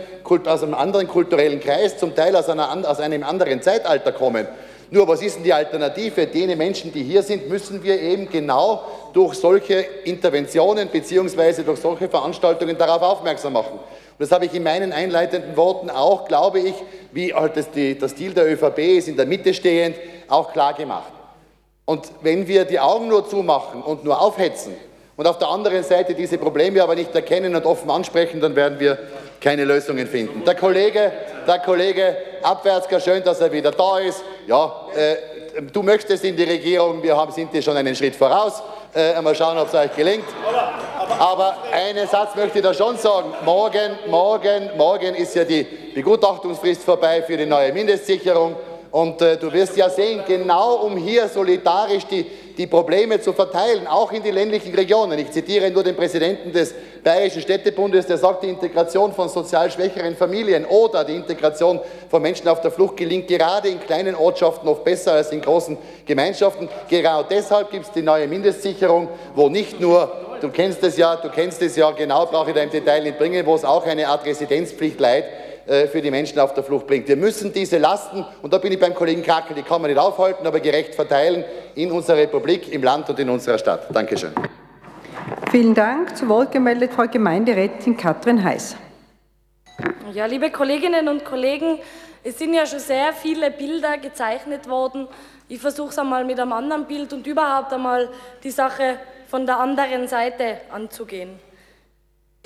[0.46, 4.48] aus einem anderen kulturellen Kreis, zum Teil aus, einer, aus einem anderen Zeitalter kommen.
[4.90, 6.28] Nur was ist denn die Alternative?
[6.28, 8.84] Die Menschen, die hier sind, müssen wir eben genau
[9.14, 11.64] durch solche Interventionen bzw.
[11.64, 13.74] durch solche Veranstaltungen darauf aufmerksam machen.
[13.74, 16.74] Und das habe ich in meinen einleitenden Worten auch, glaube ich,
[17.12, 20.74] wie halt das, die, das Stil der ÖVP ist, in der Mitte stehend, auch klar
[20.74, 21.12] gemacht.
[21.86, 24.74] Und wenn wir die Augen nur zumachen und nur aufhetzen
[25.16, 28.80] und auf der anderen Seite diese Probleme aber nicht erkennen und offen ansprechen, dann werden
[28.80, 28.98] wir
[29.40, 30.44] keine Lösungen finden.
[30.46, 31.12] Der Kollege,
[31.48, 34.24] der Kollege Abwärtsker, schön, dass er wieder da ist.
[34.48, 38.62] Ja, äh, du möchtest in die Regierung, wir haben, sind dir schon einen Schritt voraus.
[38.96, 40.26] Äh, mal schauen, ob es euch gelingt.
[41.20, 43.34] Aber einen Satz möchte ich da schon sagen.
[43.44, 45.64] Morgen, morgen, morgen ist ja die
[45.94, 48.56] Begutachtungsfrist vorbei für die neue Mindestsicherung.
[48.92, 52.26] Und äh, du wirst ja sehen, genau um hier solidarisch die,
[52.58, 55.20] die Probleme zu verteilen, auch in die ländlichen Regionen.
[55.20, 60.16] Ich zitiere nur den Präsidenten des Bayerischen Städtebundes, der sagt, die Integration von sozial schwächeren
[60.16, 61.80] Familien oder die Integration
[62.10, 65.78] von Menschen auf der Flucht gelingt gerade in kleinen Ortschaften oft besser als in großen
[66.06, 66.68] Gemeinschaften.
[66.90, 71.30] Genau deshalb gibt es die neue Mindestsicherung, wo nicht nur du kennst es ja, du
[71.30, 74.08] kennst es ja genau, brauche ich da im Detail nicht bringen, wo es auch eine
[74.08, 75.26] Art Residenzpflicht leiht
[75.68, 77.08] für die Menschen auf der Flucht bringt.
[77.10, 80.00] Wir müssen diese Lasten, und da bin ich beim Kollegen Kakel, die kann man nicht
[80.00, 81.44] aufhalten, aber gerecht verteilen
[81.76, 83.88] in unserer Republik, im Land und in unserer Stadt.
[83.94, 84.32] Dankeschön.
[85.52, 86.16] Vielen Dank.
[86.16, 88.78] Zu Wort gemeldet Frau Gemeinderätin Katrin Heiß.
[90.14, 91.80] Ja, liebe Kolleginnen und Kollegen,
[92.24, 95.08] es sind ja schon sehr viele Bilder gezeichnet worden.
[95.50, 98.10] Ich versuche es einmal mit einem anderen Bild und überhaupt einmal
[98.44, 101.40] die Sache von der anderen Seite anzugehen.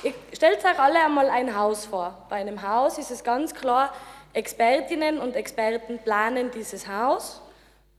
[0.04, 2.26] Ihr stellt euch alle einmal ein Haus vor.
[2.30, 3.94] Bei einem Haus ist es ganz klar,
[4.34, 7.42] Expertinnen und Experten planen dieses Haus.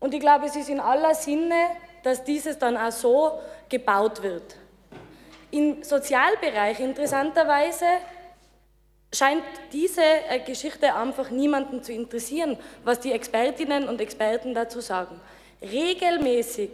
[0.00, 1.55] Und ich glaube, es ist in aller Sinne,
[2.03, 3.38] dass dieses dann auch so
[3.68, 4.57] gebaut wird.
[5.53, 7.86] Im Sozialbereich interessanterweise
[9.14, 15.20] scheint diese äh, Geschichte einfach niemanden zu interessieren, was die Expertinnen und Experten dazu sagen.
[15.61, 16.70] Regelmäßig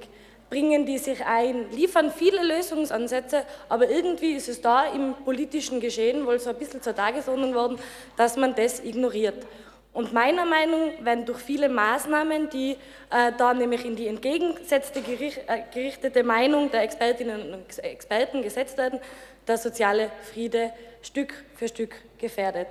[0.51, 6.27] bringen die sich ein, liefern viele Lösungsansätze, aber irgendwie ist es da im politischen Geschehen
[6.27, 7.79] wohl so ein bisschen zur Tagesordnung worden,
[8.17, 9.47] dass man das ignoriert.
[9.93, 12.77] Und meiner Meinung nach werden durch viele Maßnahmen, die
[13.11, 18.79] äh, da nämlich in die entgegengesetzte gericht, äh, gerichtete Meinung der Expertinnen und Experten gesetzt
[18.79, 19.01] werden,
[19.47, 20.73] der soziale Friede
[21.03, 22.69] Stück für Stück gefährdet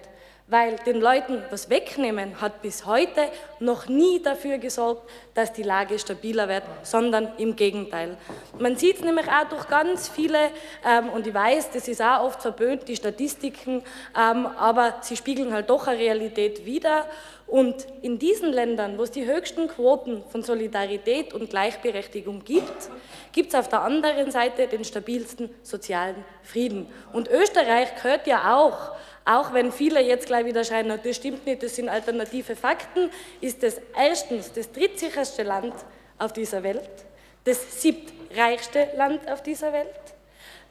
[0.47, 3.29] weil den Leuten was wegnehmen hat bis heute
[3.59, 8.17] noch nie dafür gesorgt, dass die Lage stabiler wird, sondern im Gegenteil.
[8.57, 10.51] Man sieht es nämlich auch durch ganz viele,
[10.85, 13.83] ähm, und ich weiß, das ist auch oft verböhnt, die Statistiken,
[14.17, 17.05] ähm, aber sie spiegeln halt doch eine Realität wider.
[17.45, 22.89] Und in diesen Ländern, wo es die höchsten Quoten von Solidarität und Gleichberechtigung gibt,
[23.31, 26.87] gibt es auf der anderen Seite den stabilsten sozialen Frieden.
[27.13, 28.95] Und Österreich gehört ja auch
[29.27, 33.09] auch wenn viele jetzt gleich wieder schreien, das stimmt nicht, das sind alternative Fakten,
[33.41, 35.73] ist es erstens das drittsicherste Land
[36.17, 36.89] auf dieser Welt,
[37.43, 39.89] das siebtreichste Land auf dieser Welt.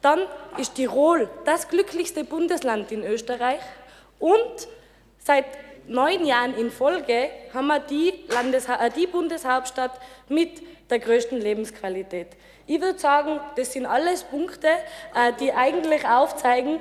[0.01, 0.21] Dann
[0.57, 3.61] ist Tirol das glücklichste Bundesland in Österreich
[4.19, 4.69] und
[5.19, 5.45] seit
[5.87, 12.29] neun Jahren in Folge haben wir die, Landesha äh, die Bundeshauptstadt mit der größten Lebensqualität.
[12.67, 14.69] Ich würde sagen, das sind alles Punkte,
[15.15, 16.81] äh, die eigentlich aufzeigen,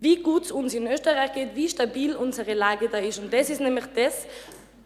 [0.00, 3.18] wie gut es uns in Österreich geht, wie stabil unsere Lage da ist.
[3.18, 4.26] Und das ist nämlich das,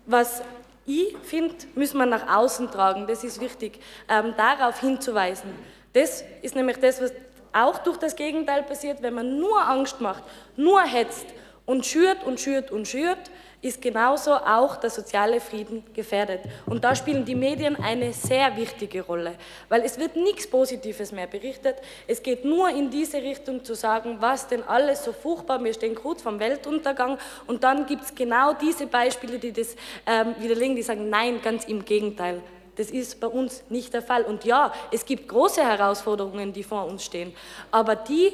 [0.07, 0.43] was
[0.87, 3.07] ich finde, müssen wir nach außen tragen.
[3.07, 5.51] Das ist wichtig, ähm, darauf hinzuweisen.
[5.93, 7.13] Das ist nämlich das, was
[7.53, 10.23] auch durch das Gegenteil passiert, wenn man nur Angst macht,
[10.57, 11.27] nur hetzt
[11.67, 13.31] und schürt und schürt und schürt,
[13.63, 16.41] ist genauso auch der soziale Frieden gefährdet.
[16.67, 19.35] Und da spielen die Medien eine sehr wichtige Rolle,
[19.69, 21.77] weil es wird nichts Positives mehr berichtet.
[22.07, 25.95] Es geht nur in diese Richtung zu sagen, was denn alles so furchtbar, wir stehen
[25.95, 30.83] kurz vom Weltuntergang und dann gibt es genau diese Beispiele, die das ähm, widerlegen, die
[30.83, 32.41] sagen, nein, ganz im Gegenteil.
[32.77, 34.23] Das ist bei uns nicht der Fall.
[34.23, 37.35] Und ja, es gibt große Herausforderungen, die vor uns stehen,
[37.71, 38.33] aber die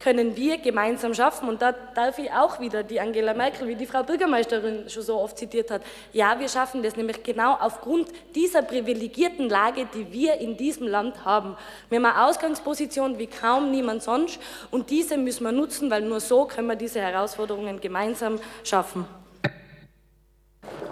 [0.00, 1.48] können wir gemeinsam schaffen.
[1.48, 5.20] Und da darf ich auch wieder die Angela Merkel, wie die Frau Bürgermeisterin schon so
[5.20, 5.82] oft zitiert hat,
[6.12, 11.24] ja, wir schaffen das nämlich genau aufgrund dieser privilegierten Lage, die wir in diesem Land
[11.24, 11.54] haben.
[11.90, 14.40] Wir haben eine Ausgangsposition wie kaum niemand sonst
[14.70, 19.04] und diese müssen wir nutzen, weil nur so können wir diese Herausforderungen gemeinsam schaffen.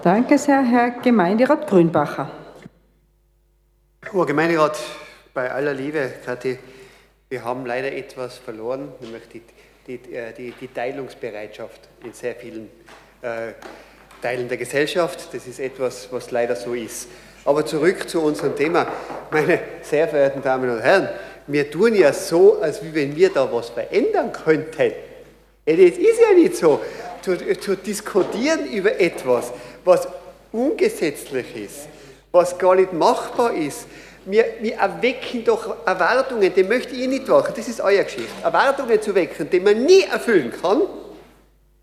[0.02, 2.30] Danke sehr, Herr Gemeinderat Grünbacher.
[4.12, 4.78] Hoher Gemeinderat,
[5.34, 6.58] bei aller Liebe, Kathi,
[7.28, 9.42] wir haben leider etwas verloren, nämlich die,
[9.86, 12.70] die, äh, die, die Teilungsbereitschaft in sehr vielen
[13.22, 13.52] äh,
[14.22, 15.28] Teilen der Gesellschaft.
[15.32, 17.08] Das ist etwas, was leider so ist.
[17.44, 18.86] Aber zurück zu unserem Thema.
[19.30, 21.08] Meine sehr verehrten Damen und Herren,
[21.46, 24.92] wir tun ja so, als wenn wir da was verändern könnten.
[25.64, 26.80] Das ist ja nicht so.
[27.22, 29.52] Zu, zu diskutieren über etwas,
[29.84, 30.08] was
[30.52, 31.88] ungesetzlich ist,
[32.32, 33.86] was gar nicht machbar ist.
[34.30, 38.28] Wir, wir erwecken doch Erwartungen, die möchte ich nicht machen, das ist euer Geschichte.
[38.42, 40.82] Erwartungen zu wecken, die man nie erfüllen kann,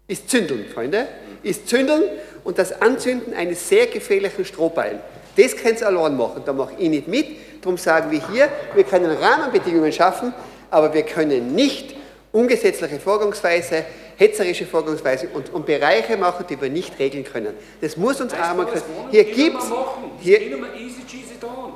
[0.07, 1.07] ist Zündeln, Freunde.
[1.41, 2.03] Ist Zündeln
[2.43, 4.99] und das Anzünden eines sehr gefährlichen Strohballen.
[5.35, 7.25] Das könnt ihr allein machen, da mache ich nicht mit.
[7.61, 10.31] Darum sagen wir hier, wir können Rahmenbedingungen schaffen,
[10.69, 11.95] aber wir können nicht
[12.31, 13.85] ungesetzliche Vorgangsweise,
[14.17, 17.55] hetzerische Vorgangsweise und, und Bereiche machen, die wir nicht regeln können.
[17.81, 18.67] Das muss uns einmal.
[19.09, 19.71] Hier gibt es.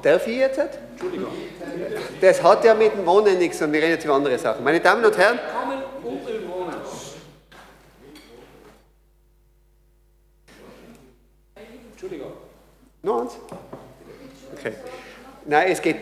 [0.02, 0.60] Darf ich jetzt?
[0.92, 1.32] Entschuldigung.
[2.22, 4.64] Das hat ja mit dem Wohnen nichts und wir reden jetzt über andere Sachen.
[4.64, 5.40] Meine Damen und Herren.
[11.92, 12.34] Entschuldigung.
[13.02, 13.38] Noch eins?
[14.58, 14.74] Okay.
[15.46, 15.98] Nein, es geht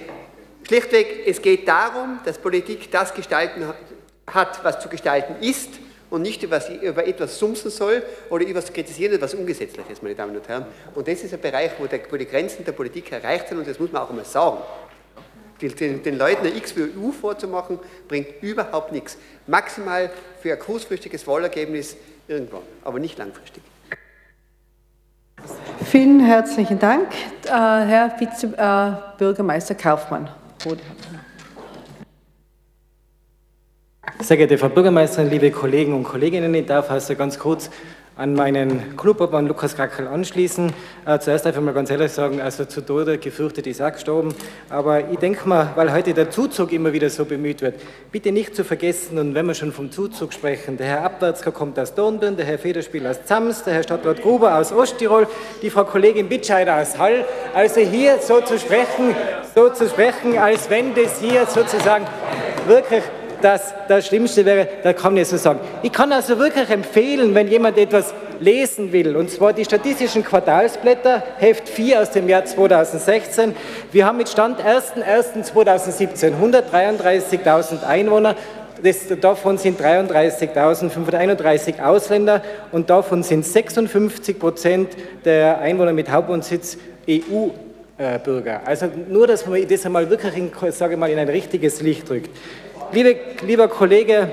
[0.68, 3.74] schlichtweg, es geht darum, dass Politik das gestalten
[4.28, 5.80] hat, was zu gestalten ist
[6.10, 10.16] und nicht über, über etwas sumsen soll oder über etwas kritisieren, was ungesetzlich ist, meine
[10.16, 10.66] Damen und Herren.
[10.96, 13.68] Und das ist ein Bereich, wo, der, wo die Grenzen der Politik erreicht sind und
[13.68, 14.58] das muss man auch einmal sagen.
[15.62, 19.18] Den, den Leuten eine XWU vorzumachen, bringt überhaupt nichts.
[19.48, 21.98] Maximal für ein kurzfristiges Wahlergebnis
[22.28, 23.64] irgendwann, aber nicht langfristig.
[25.86, 27.08] Vielen herzlichen Dank,
[27.46, 30.30] äh, Herr Vizebürgermeister äh, Kaufmann.
[34.20, 37.70] Sehr geehrte Frau Bürgermeisterin, liebe Kollegen und Kolleginnen, ich darf also ganz kurz
[38.16, 40.74] an meinen Clubobmann Lukas Krackel anschließen.
[41.06, 44.34] Äh, zuerst einfach mal ganz ehrlich sagen, also zu Tode gefürchtet ist auch gestorben.
[44.72, 47.76] Aber ich denke mal, weil heute der Zuzug immer wieder so bemüht wird,
[48.12, 51.78] bitte nicht zu vergessen, und wenn wir schon vom Zuzug sprechen, der Herr Abwärtsker kommt
[51.78, 55.28] aus Dornbirn, der Herr Federspiel aus Zams, der Herr Stadtrat Gruber aus Osttirol,
[55.62, 57.24] die Frau Kollegin Bitscheider aus Hall.
[57.54, 59.16] Also hier so zu sprechen,
[59.54, 62.08] so zu sprechen, als wenn das hier sozusagen
[62.68, 63.04] wirklich
[63.42, 65.60] das das Schlimmste wäre, da kann ich so sagen.
[65.84, 71.24] Ich kann also wirklich empfehlen, wenn jemand etwas lesen will, und zwar die statistischen Quartalsblätter,
[71.38, 73.56] Heft 4 aus dem Jahr 2016.
[73.92, 78.36] Wir haben mit Stand 01.01.2017 133.000 Einwohner,
[78.84, 84.90] das, davon sind 33.531 Ausländer und davon sind 56 Prozent
[85.26, 86.78] der Einwohner mit Hauptwohnsitz
[87.10, 88.62] EU-Bürger.
[88.66, 92.30] Also nur, dass man das einmal wirklich in, sage mal, in ein richtiges Licht drückt.
[92.94, 94.32] Liebe, lieber Kollege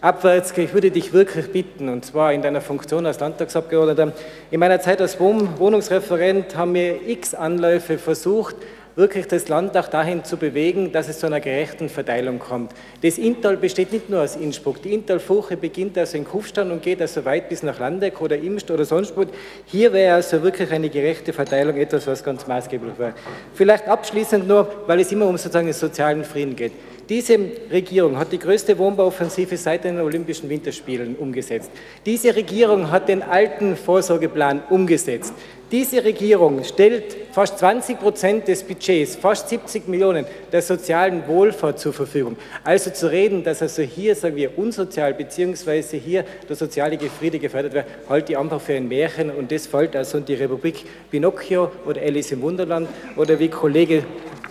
[0.00, 4.12] Abwärts, ich würde dich wirklich bitten, und zwar in deiner Funktion als Landtagsabgeordneter,
[4.50, 8.54] in meiner Zeit als Wohnungsreferent haben wir x Anläufe versucht,
[8.94, 12.72] wirklich das Land auch dahin zu bewegen, dass es zu einer gerechten Verteilung kommt.
[13.02, 14.80] Das Inntal besteht nicht nur aus Innsbruck.
[14.82, 18.70] Die Inntalfurche beginnt also in Kufstein und geht also weit bis nach Landeck oder Imst
[18.70, 19.24] oder sonst wo.
[19.66, 23.14] Hier wäre also wirklich eine gerechte Verteilung etwas, was ganz maßgeblich wäre.
[23.52, 26.72] Vielleicht abschließend nur, weil es immer um sozusagen den sozialen Frieden geht.
[27.08, 27.38] Diese
[27.70, 31.70] Regierung hat die größte Wohnbauoffensive seit den Olympischen Winterspielen umgesetzt.
[32.04, 35.32] Diese Regierung hat den alten Vorsorgeplan umgesetzt.
[35.70, 41.92] Diese Regierung stellt fast 20 Prozent des Budgets, fast 70 Millionen der sozialen Wohlfahrt zur
[41.92, 42.36] Verfügung.
[42.64, 47.72] Also zu reden, dass also hier, sagen wir, unsozial beziehungsweise hier der soziale Friede gefördert
[47.72, 51.70] wird, halte ich einfach für ein Märchen und das fällt also in die Republik Pinocchio
[51.84, 54.04] oder Alice im Wunderland oder wie Kollege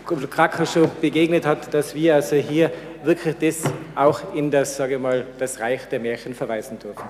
[0.05, 2.71] Kracker schon begegnet hat, dass wir also hier
[3.03, 7.03] wirklich das auch in das, sage ich mal, das Reich der Märchen verweisen dürfen.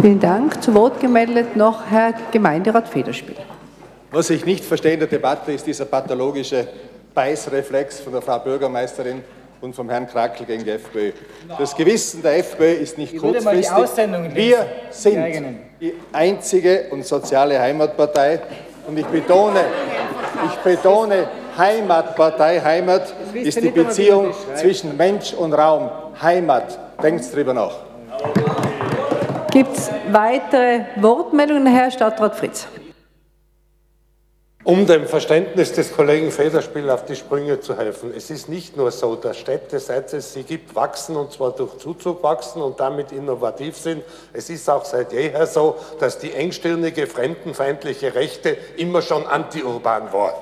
[0.00, 0.62] Vielen Dank.
[0.62, 3.36] Zu Wort gemeldet noch Herr Gemeinderat Federspiel.
[4.10, 6.66] Was ich nicht verstehe in der Debatte ist dieser pathologische
[7.14, 9.22] Beißreflex von der Frau Bürgermeisterin
[9.60, 11.12] und vom Herrn Krakl gegen die FPÖ.
[11.58, 13.70] Das Gewissen der FPÖ ist nicht ich kurzfristig.
[14.34, 18.40] Wir sind die einzige und soziale Heimatpartei
[18.86, 19.64] und ich betone,
[20.46, 21.28] ich betone
[21.58, 22.60] Heimatpartei.
[22.60, 25.90] Heimat ist die Beziehung zwischen Mensch und Raum.
[26.22, 26.78] Heimat.
[27.02, 27.74] Denkt drüber nach.
[29.50, 32.66] Gibt es weitere Wortmeldungen, Herr Stadtrat Fritz?
[34.68, 38.12] Um dem Verständnis des Kollegen Federspiel auf die Sprünge zu helfen.
[38.14, 41.78] Es ist nicht nur so, dass Städte, seit es sie gibt, wachsen und zwar durch
[41.78, 44.04] Zuzug wachsen und damit innovativ sind.
[44.34, 50.34] Es ist auch seit jeher so, dass die engstirnige, fremdenfeindliche Rechte immer schon antiurban war.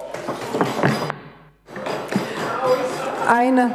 [3.28, 3.70] Ein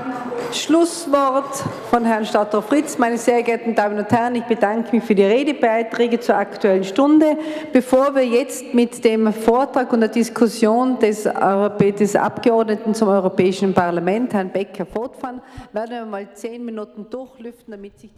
[0.55, 1.55] Schlusswort
[1.89, 2.97] von Herrn Stadtrat Fritz.
[2.97, 7.37] Meine sehr geehrten Damen und Herren, ich bedanke mich für die Redebeiträge zur Aktuellen Stunde.
[7.71, 14.33] Bevor wir jetzt mit dem Vortrag und der Diskussion des, des Abgeordneten zum Europäischen Parlament,
[14.33, 15.41] Herrn Becker, fortfahren,
[15.71, 18.09] werden wir mal zehn Minuten durchlüften, damit sich die